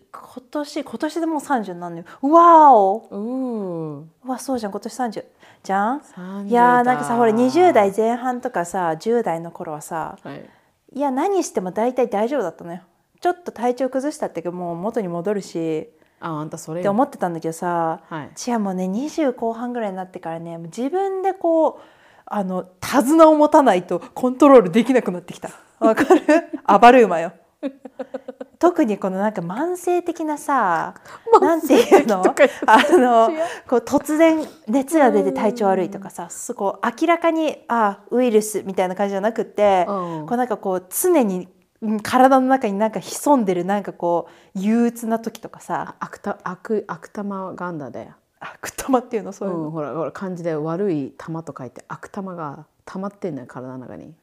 [0.57, 3.15] 年今年でもう30になるのようわー。
[3.15, 4.71] おうわそうじゃん。
[4.71, 5.25] 今年30
[5.63, 10.49] じゃん？30いやーなんかださほら20代前半とかさ10代の頃はさはい。
[10.93, 12.81] いや何しても大体大丈夫だったのよ。
[13.19, 15.89] ちょっと体調崩したってもう元に戻るし。
[16.19, 18.29] ああんたそれってよ思ってたんだけどさ、はい。
[18.49, 21.81] 違うもうね20後半ぐらいになってからね自分でこう
[22.25, 25.49] あの手綱を持たないとコントロールできなくなってきた。
[25.79, 26.21] わかる？
[26.81, 27.33] 暴れ馬よ
[28.59, 30.95] 特にこのなんか慢性的なさ
[31.41, 32.23] なんていうの？
[32.65, 33.29] あの
[33.67, 40.25] こう突然熱が出て体調悪いとかさそこ明らかにあウイルスみたいな感じじゃなくってうん。
[40.27, 41.47] こうなんかこう常に
[41.81, 45.95] うん体の中になんか潜んでるなんかこう憂鬱な時とかさ。
[45.99, 48.09] あ悪た悪悪玉がんだで、
[48.39, 49.31] 悪玉っていうの？
[49.31, 54.13] そういうの、うん、ほらほら漢字で悪い玉と書いて悪玉が溜まってんのよ体の中に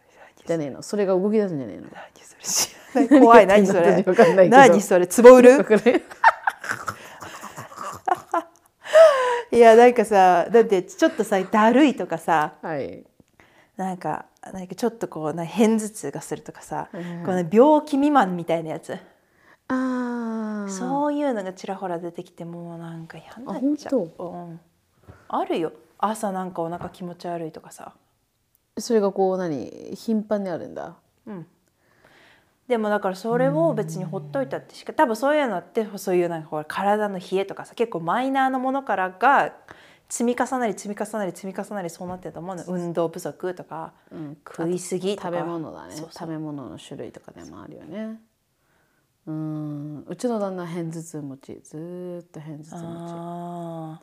[0.47, 0.67] じゃね。
[0.67, 0.83] えの。
[0.83, 1.87] それが動き出すんじゃねえの。
[1.93, 2.05] 何
[2.43, 3.47] それ怖い。
[3.47, 4.05] 何それ。
[4.49, 5.07] 何それ。
[5.07, 5.65] ツボ売わる？
[9.51, 13.05] いやなんかさだってちょっとさだるいとかさはい。
[13.77, 18.93] なんかなんかちょっとこうな片頭痛がするとかさ、はいはいはいこの病気未満みたいなやつ、
[19.69, 24.61] ああそういうのがちらほら出てきてもうなんか嫌になっちゃあううん、
[25.29, 25.73] あるよ。
[25.99, 27.95] 朝なんかお腹気持ち悪いとかさ
[28.79, 29.95] それがこう何？
[29.95, 30.97] 頻繁にあるんだ。
[32.67, 39.53] でもだからそれを別にほっといたってしか多分そういうのってそういうなんかほら体の冷えとかさ結構マイナーなものからが
[40.09, 42.65] 積み重なり積み重なり積み重なりそうなってると思うの。
[42.67, 44.37] 運動不足とか、うん。
[44.47, 45.29] 食いすぎとか。
[45.29, 45.95] 食べ物だね。
[45.97, 48.21] 食べ物の種類とかでもあるよね。
[49.27, 50.05] うん。
[50.07, 52.83] うちの旦那片頭痛持ちずーっと片頭痛持ち。
[52.83, 54.01] あ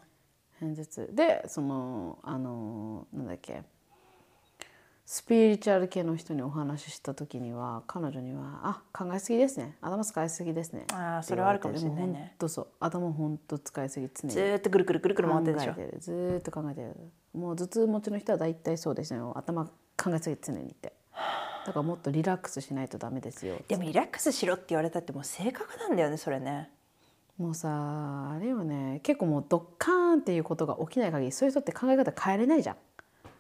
[0.60, 1.10] 片頭痛。
[1.14, 3.64] でそのあのなんだっけ？
[5.14, 9.76] スピリチュアル系の人にお話しした時には彼女には「あ考えすぎですね。
[9.82, 12.06] 頭使いすぎですね」あーそれはあるかもしれないね。
[12.06, 12.68] でもほんとそう。
[12.80, 15.74] 頭ほんと使いすぎ常にーずーっとぐるぐるぐるぐる回ってるでしょ。
[15.74, 16.00] 考えてる。
[16.00, 16.96] ずーっと考えてる。
[17.34, 19.34] もう頭痛持ちの人は大体そうですよ。
[19.36, 19.72] 頭考
[20.14, 20.94] えすぎ常にって。
[21.66, 23.58] だからもっとリラックスしないとダメですよ。
[23.68, 26.72] でもリラックスしろって言われたってもう性格なんだよねそれね。
[27.38, 27.68] もうさ
[28.32, 29.02] あれよね。
[29.04, 32.76] 結構もうドッカーンっていうことが起きない限りそういう人って考え方変えれないじゃん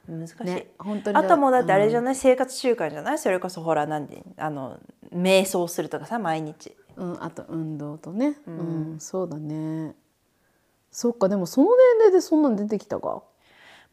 [0.07, 1.17] 難しい、ね本当に。
[1.17, 3.19] あともうだってあれじゃない、生活習慣じゃない？
[3.19, 4.79] それこそほら何であの
[5.13, 6.75] 瞑想するとかさ毎日。
[6.97, 8.95] うん、あと運動とね、うん。
[8.99, 9.95] そうだね。
[10.91, 13.23] そっかでもその年齢でそんなん出てきたか？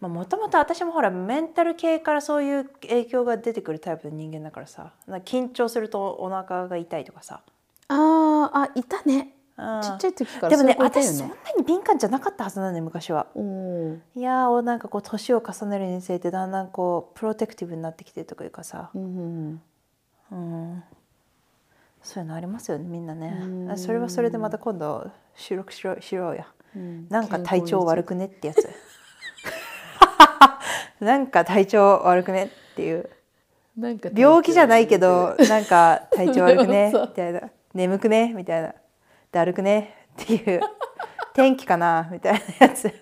[0.00, 4.92] もともと私もほらメンタル系からそういう影響が出てくるタイプの人間だからさ。
[5.24, 7.42] 緊張するとお腹が痛いとかさ。
[7.88, 9.32] あーあいたね。
[9.32, 13.26] うんちっちゃい時からでもね私そんなに敏感じゃなかったはずなんだよ昔は。
[13.34, 19.60] うんいやーなんかこう年を重ねるにつれてだんだんこうプロテクティブになってきてるというかさ、うん
[20.30, 20.84] うん、
[22.02, 23.76] そういうのありますよねみんなね。
[23.76, 27.08] それはそれでまた今度収録しろしろうや、うん。
[27.08, 28.68] なんか体調悪くねってやつ。
[31.00, 33.10] なんか体調悪くねっていう。
[33.76, 37.42] なんか病気じゃないけどなんか体調悪くね みたいな。
[37.74, 38.74] 眠くねみたいな
[39.32, 40.60] だるくねっていう
[41.34, 42.92] 天気かなみたいなやつ。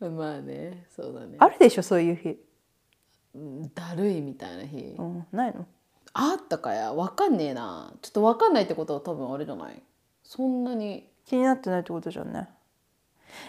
[0.00, 1.36] まあねそうだね。
[1.38, 2.36] あるでしょそういう日、
[3.34, 5.66] うんだるいみたいな日、うん、ないの？
[6.12, 6.92] あったかや。
[6.92, 7.92] わかんねえな。
[8.02, 9.82] ちょっとわかんないってことは多分あれじゃない？
[10.22, 11.08] そんなに。
[11.24, 12.48] 気になってないってことじゃんね。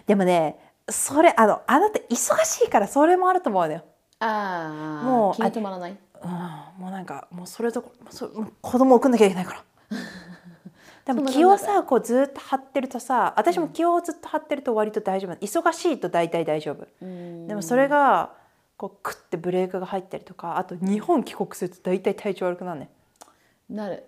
[0.07, 0.57] でもね
[0.89, 3.83] それあのあなた忙しいからそれもあると思うのよ、
[4.19, 5.91] ああもう気に留まらない？
[6.23, 6.29] うん、
[6.81, 8.29] もうなんかもうそれともうそ
[8.61, 9.63] 子供送んなきゃいけないから
[11.05, 16.87] でも気をさこうずっと張ってるとさ私も気をずっと張ってると割と大丈夫忙しいと大体大丈夫。
[17.01, 17.47] うん。
[17.47, 18.33] でもそれが
[18.75, 22.89] こうクッてブレークが入ったりとかあと日本帰国すると大体体調悪くなるね
[23.69, 24.03] なる。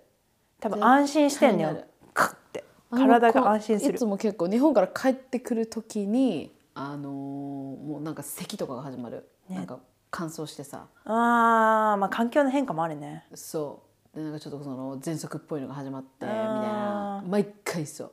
[0.60, 1.84] 多分安心してんのよ
[2.14, 2.64] クッて。
[2.92, 3.96] 体が安心する。
[3.96, 9.80] いつも結構日本から帰ってくる時にあのーもうなんか咳とかが始まる、なんか
[10.12, 10.88] 乾燥してさ。
[11.06, 13.26] あーまあ環境の変化もあるね。
[13.34, 13.89] そう
[14.20, 17.24] でなんかちょっとその喘息っぽいのが始まってみたいあな。
[17.28, 18.12] 毎回そう。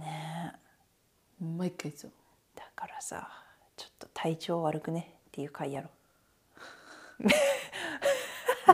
[0.00, 0.52] ね
[1.40, 2.10] 毎回そう。
[2.56, 3.28] だからさ
[3.76, 5.10] ちょっと体調悪くね？
[5.28, 5.88] っていう回やろ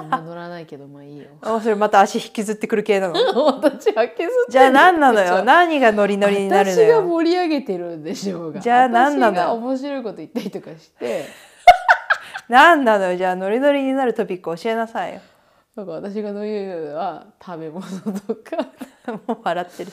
[0.09, 1.25] ま乗らないけどまあいいよ。
[1.43, 3.15] あそれまた足引きずってくる系なの？
[3.61, 5.43] 私は削ってじゃあ何なのよ？
[5.45, 8.61] 何がノリノリになるの私がよ盛り上げてるんでしょうが。
[8.61, 9.37] じゃあ何なの？
[9.41, 11.25] 私が面白いこと言ったりとかして。
[12.49, 13.17] 何なのよ？
[13.17, 15.21] じゃあノリノリになるトピック教えなさいよ
[15.81, 17.87] なんか私が言うのは食べ物
[18.21, 18.57] とか
[19.27, 19.93] もう笑ってる。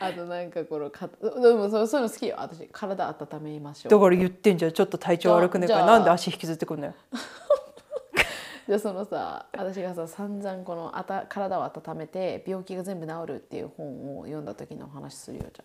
[0.00, 2.26] あとなんかこのかでもそうそういうの好き。
[2.26, 3.92] よ私体温めましょう。
[3.92, 4.72] だから言ってんじゃん。
[4.72, 5.84] ちょっと体調悪くねえから。
[5.84, 6.94] じゃあなんで足引きずってくんのよ。
[8.66, 15.64] じゃあそのさ私がさ散々このあた体を温めて病気が全部治るっていう本を読んだ時のお話するよじゃ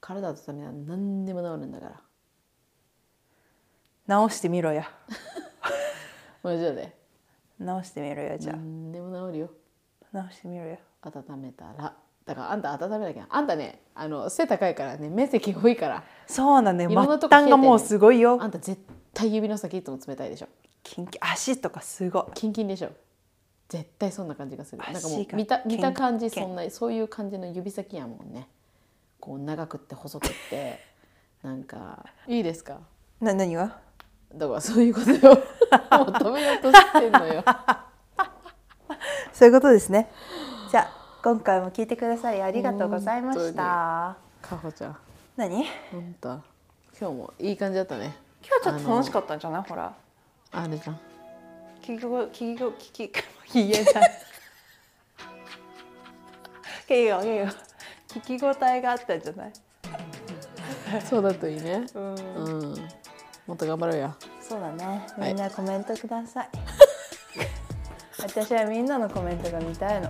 [0.00, 2.00] 体温めたら何でも治るんだから。
[4.06, 4.90] 直してみろや。
[6.42, 6.99] マジで
[7.60, 9.50] 直してみろやじゃ何でも治るよ。
[10.02, 11.94] あ直してみろや温めたら。
[12.26, 13.26] だからあんた温めなきゃ。
[13.28, 16.04] あんたねあの背高いからね面積多いから。
[16.26, 16.90] そうなんだよ。
[16.90, 18.38] いろんなと末端がもうすごいよ。
[18.40, 18.80] あんた絶
[19.12, 20.48] 対指の先いつも冷たいでしょ。
[20.82, 21.20] キンキン。
[21.22, 22.24] 足とかすごい。
[22.34, 22.90] キンキンでしょ。
[23.68, 24.82] 絶対そんな感じがする。
[24.82, 28.48] なんかもう見た見た感じそんなそういう感じの指先やもんね。
[29.20, 30.78] こう長くって細くって。
[31.42, 32.80] なんかいいですか？
[33.20, 33.78] な何が？
[34.34, 35.42] だからそういうことよ。
[35.90, 37.42] 求めようとしてんのよ。
[39.32, 40.10] そういうことですね。
[40.70, 40.90] じゃあ
[41.22, 44.96] 今回も聞いてくださりありがとうございまし本たかほちゃん。
[45.36, 45.64] 何？
[45.92, 46.28] 本当。
[46.98, 48.16] 今日もいい感じだったね。
[48.46, 49.62] 今日ちょっと楽しかったんじゃない？
[49.68, 49.92] ほら。
[50.52, 51.00] あれじゃん。
[51.82, 53.12] 聞きご聞きご聞き
[53.52, 54.10] 言えない
[56.88, 59.52] 聞きご聞き応えがあったんじゃない
[61.08, 62.69] そうだといいねうんうん
[63.50, 64.14] もっと頑張ろうや。
[64.40, 65.04] そうだね。
[65.18, 65.34] はい。
[65.34, 66.48] みんなコメントください、
[68.22, 70.08] 私はみんなのコメントが見たいの。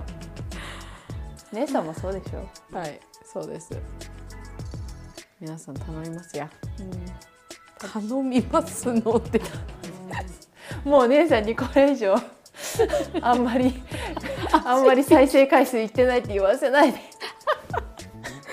[1.53, 2.77] 姉さんもそうでしょ？
[2.77, 3.71] はいそうです。
[5.41, 6.51] 皆さん頼みますや、
[7.79, 9.41] 頼みますのって
[10.85, 12.15] もう姉さんにこれ以上
[13.23, 13.83] あんまり
[14.53, 16.99] あんまり再生回数いってないって言わせないで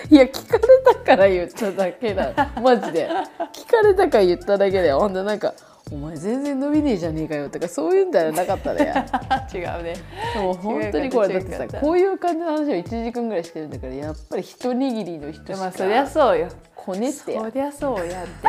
[0.09, 2.51] いや聞かれたから言っただけだ。
[2.61, 3.09] マジで。
[3.53, 4.99] 聞かれたから言っただけだよ。
[4.99, 5.53] ほんとなんか
[5.91, 8.93] 「お前全然伸びねえじゃねえかよ」とかそういうんじゃなかったね
[9.53, 9.95] 違うね。
[10.35, 15.57] もう本当にこれだってさこういう感じの話を1時間ぐらいしてるんだからやっぱり一握りの人しか。
[15.57, 16.47] まあそりゃそうよ。
[16.75, 17.41] こねってや。
[17.41, 18.47] そりゃそうやって。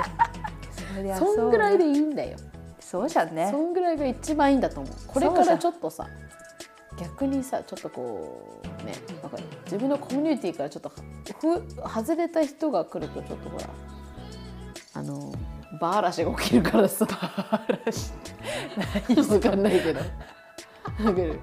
[0.96, 2.36] そりゃそうそんぐらいでいいんだよ。
[2.80, 3.48] そうじゃんね。
[3.50, 4.92] そんぐらいが一番いいんだと思う。
[5.08, 6.06] これからちょっとさ
[6.98, 13.64] 逆にさちょっとこうねなんか自分のコミュニティからちょっとふ外れた人が来るとちょっとほら
[14.94, 15.32] あの
[15.80, 17.04] バーラシが起きるからさ。
[17.04, 18.12] バーラシ。
[19.12, 20.00] ってわかんないけど。
[20.00, 21.40] わかる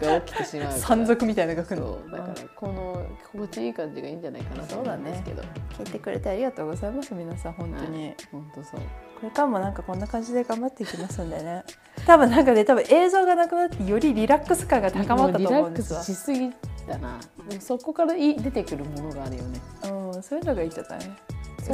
[0.00, 2.10] が起きてしまう山賊みたいなのが来るの。
[2.10, 8.16] だからこの心地いい感じがいいんじゃないかなと思うんですけど、聞いてくれてありがとうございます皆さん本当に、はい。
[8.32, 8.80] 本当そう
[9.20, 11.62] これからもなんかこんな感じで頑張っていきますんでね。
[12.06, 16.00] 多分なんかね多分映像がなくなってよりリラックス感が高まったと思うんですわ。
[16.00, 16.50] もうリラックスしすぎ
[16.88, 17.18] だな。
[17.48, 19.60] でもそこからい出てくるものがあるよね。
[19.84, 21.00] うんそういうのがいいんじゃない？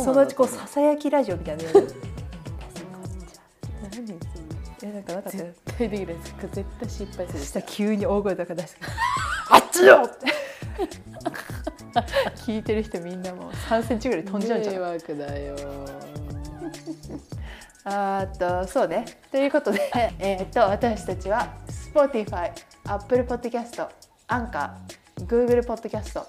[0.02, 0.27] そのう。
[0.27, 1.62] ちこうささやきラジオみたいな。
[1.64, 1.86] のやる
[3.93, 4.18] 何
[4.82, 5.39] えなんかなかった？
[5.39, 6.35] よ絶対できない絶
[6.81, 7.51] 対失敗するそし。
[7.52, 8.78] たら急に大声とか出して
[9.51, 10.27] 「あっちよ!」って。
[12.44, 14.81] 聞いてる人みんなもう3センチぐらい飛んじゃうんじゃない？
[14.81, 15.56] 迷惑だよ
[17.84, 19.80] あとそうねということで、
[20.18, 24.76] え、っと私たちは Spotify、Apple Podcast、Anchor、Google
[25.18, 26.20] Podcast。
[26.20, 26.24] あ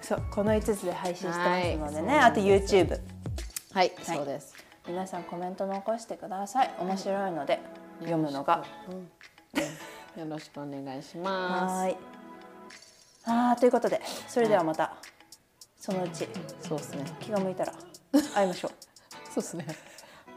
[0.00, 3.00] そうこの5つで配信してますのでね、あと YouTube。
[3.72, 4.53] はい、そうです。
[4.86, 6.70] 皆さんコメント残してください。
[6.78, 7.60] 面白いので
[8.00, 8.64] 読むのが。
[8.88, 8.94] うん。
[8.94, 9.08] うん
[10.16, 11.72] よろしくお願いします。
[11.72, 11.96] はーい。
[13.24, 14.94] あーということでそれではまた
[15.76, 16.28] そのうち。
[16.60, 17.04] そうですね。
[17.18, 17.72] 気が向いたら
[18.34, 18.70] 会いましょう。
[19.26, 19.66] そうですね。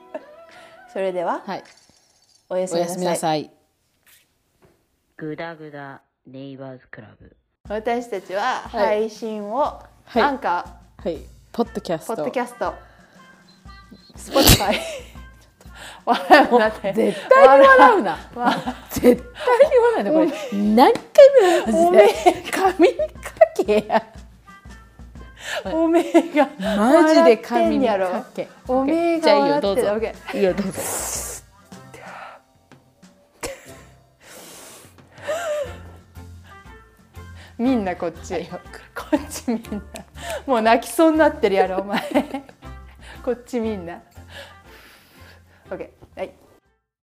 [0.91, 1.63] それでははい。
[2.49, 2.87] おやすみなさい。
[2.87, 3.51] おやすみなさい。
[5.17, 7.35] グダグダネイバーズクラブ。
[7.69, 8.85] 私たちははい。
[8.85, 10.21] 配信を、はい。
[10.21, 11.19] アンカはい。
[11.51, 12.13] ポッドキャーポスト。
[12.13, 12.73] ッドキャスト
[14.17, 14.75] Spotify
[16.05, 18.17] 笑うなって絶対に笑うな。
[18.89, 19.21] 絶対に
[19.77, 20.11] 笑うな。
[20.11, 20.27] これ
[20.59, 21.03] 何回
[21.41, 22.51] 目の話で？
[22.51, 23.03] 髪にか
[23.65, 24.03] けや。
[25.65, 28.47] おめえがマジで髪かけ。
[28.67, 29.81] おめえじゃがあいいよどうぞ。
[30.33, 30.79] いいよどうぞ。
[37.57, 38.45] みんなこっち。
[38.45, 38.57] こ
[39.15, 39.81] っちみんな。
[40.45, 41.99] もう泣きそうになってるやろお前。
[43.23, 44.01] こっちみんな
[45.71, 45.96] OK はい